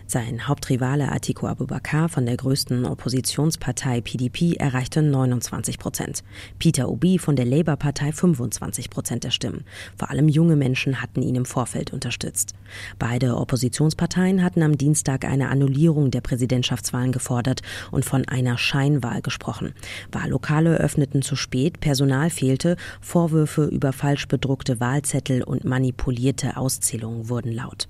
Sein 0.10 0.48
Hauptrivale 0.48 1.12
Atiku 1.12 1.48
Abubakar 1.48 2.08
von 2.08 2.26
der 2.26 2.38
größten 2.38 2.86
Oppositionspartei 2.86 4.00
PDP 4.00 4.54
erreichte 4.54 5.02
29 5.02 5.78
Prozent. 5.78 6.24
Peter 6.60 6.88
Obi 6.88 7.20
von 7.20 7.36
der 7.36 7.44
Labour-Partei 7.44 8.14
25 8.14 8.90
Prozent 8.90 9.26
der 9.26 9.32
Stimmen. 9.32 9.66
Vor 9.98 10.10
allem 10.10 10.30
junge 10.30 10.56
Menschen 10.56 11.02
hatten 11.02 11.22
ihn 11.22 11.36
im 11.36 11.44
Vorfeld 11.44 11.92
unterstützt. 11.92 12.54
Beide 12.98 13.36
Oppositionsparteien 13.36 14.46
hatten 14.46 14.64
am 14.64 14.78
Dienstag 14.78 15.26
eine 15.26 15.50
Annullierung 15.50 16.10
der 16.10 16.22
Präsidentschaftswahlen 16.22 17.12
gefordert 17.12 17.62
und 17.92 18.06
von 18.06 18.26
einer 18.30 18.58
Scheinwahl 18.58 19.22
gesprochen. 19.22 19.74
Wahllokale 20.14 20.78
öffneten 20.78 21.22
zu 21.22 21.36
spät, 21.36 21.82
Personal 21.82 22.30
fehlte, 22.30 22.78
Vorwürfe 23.02 23.66
über 23.66 23.92
falsch 23.92 24.30
bedruckte 24.30 24.80
Wahlzettel 24.80 25.44
und 25.44 25.66
manipulierte 25.66 26.56
Auszählungen 26.56 27.28
wurden 27.28 27.52
laut. 27.52 27.90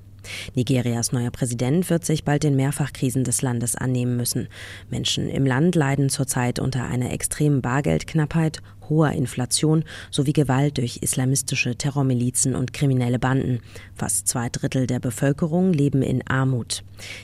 Nigerias 0.55 1.11
neuer 1.11 1.31
Präsident 1.31 1.89
wird 1.89 2.05
sich 2.05 2.23
bald 2.23 2.43
den 2.43 2.55
Mehrfachkrisen 2.55 3.23
des 3.23 3.41
Landes 3.41 3.75
annehmen 3.75 4.17
müssen. 4.17 4.47
Menschen 4.89 5.29
im 5.29 5.45
Land 5.45 5.75
leiden 5.75 6.09
zurzeit 6.09 6.59
unter 6.59 6.85
einer 6.85 7.11
extremen 7.11 7.61
Bargeldknappheit, 7.61 8.61
hoher 8.89 9.11
Inflation 9.11 9.83
sowie 10.11 10.33
Gewalt 10.33 10.77
durch 10.77 10.99
islamistische 11.01 11.75
Terrormilizen 11.75 12.55
und 12.55 12.73
kriminelle 12.73 13.19
Banden. 13.19 13.59
Fast 13.95 14.27
zwei 14.27 14.49
Drittel 14.49 14.87
der 14.87 14.99
Bevölkerung 14.99 15.73
leben 15.73 16.01
in 16.01 16.25
Armut. 16.27 16.83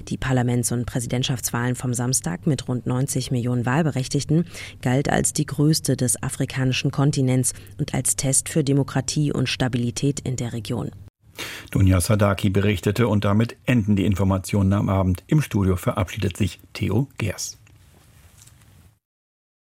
Die 0.10 0.18
Parlaments- 0.18 0.72
und 0.72 0.86
Präsidentschaftswahlen 0.86 1.76
vom 1.76 1.94
Samstag 1.94 2.48
mit 2.48 2.68
rund 2.68 2.86
90 2.86 3.32
Millionen 3.32 3.66
Wahlberechtigten 3.66 4.46
galt 4.82 5.10
als 5.10 5.34
die 5.34 5.46
größte 5.46 5.96
des 5.98 6.22
afrikanischen 6.22 6.92
Kontinents 6.92 7.54
und 7.80 7.94
als 7.94 8.16
Test 8.16 8.50
für 8.50 8.63
Demokratie 8.63 9.32
und 9.32 9.50
Stabilität 9.50 10.20
in 10.20 10.36
der 10.36 10.54
Region. 10.54 10.92
Dunja 11.72 12.02
Sadaki 12.02 12.50
berichtete 12.50 13.08
und 13.08 13.26
damit 13.26 13.58
enden 13.65 13.96
die 13.96 14.06
Informationen 14.06 14.74
am 14.74 14.89
Abend. 14.89 15.24
Im 15.28 15.41
Studio 15.41 15.76
verabschiedet 15.76 16.38
sich 16.38 16.60
Theo 16.74 17.08
Gers. 17.17 17.62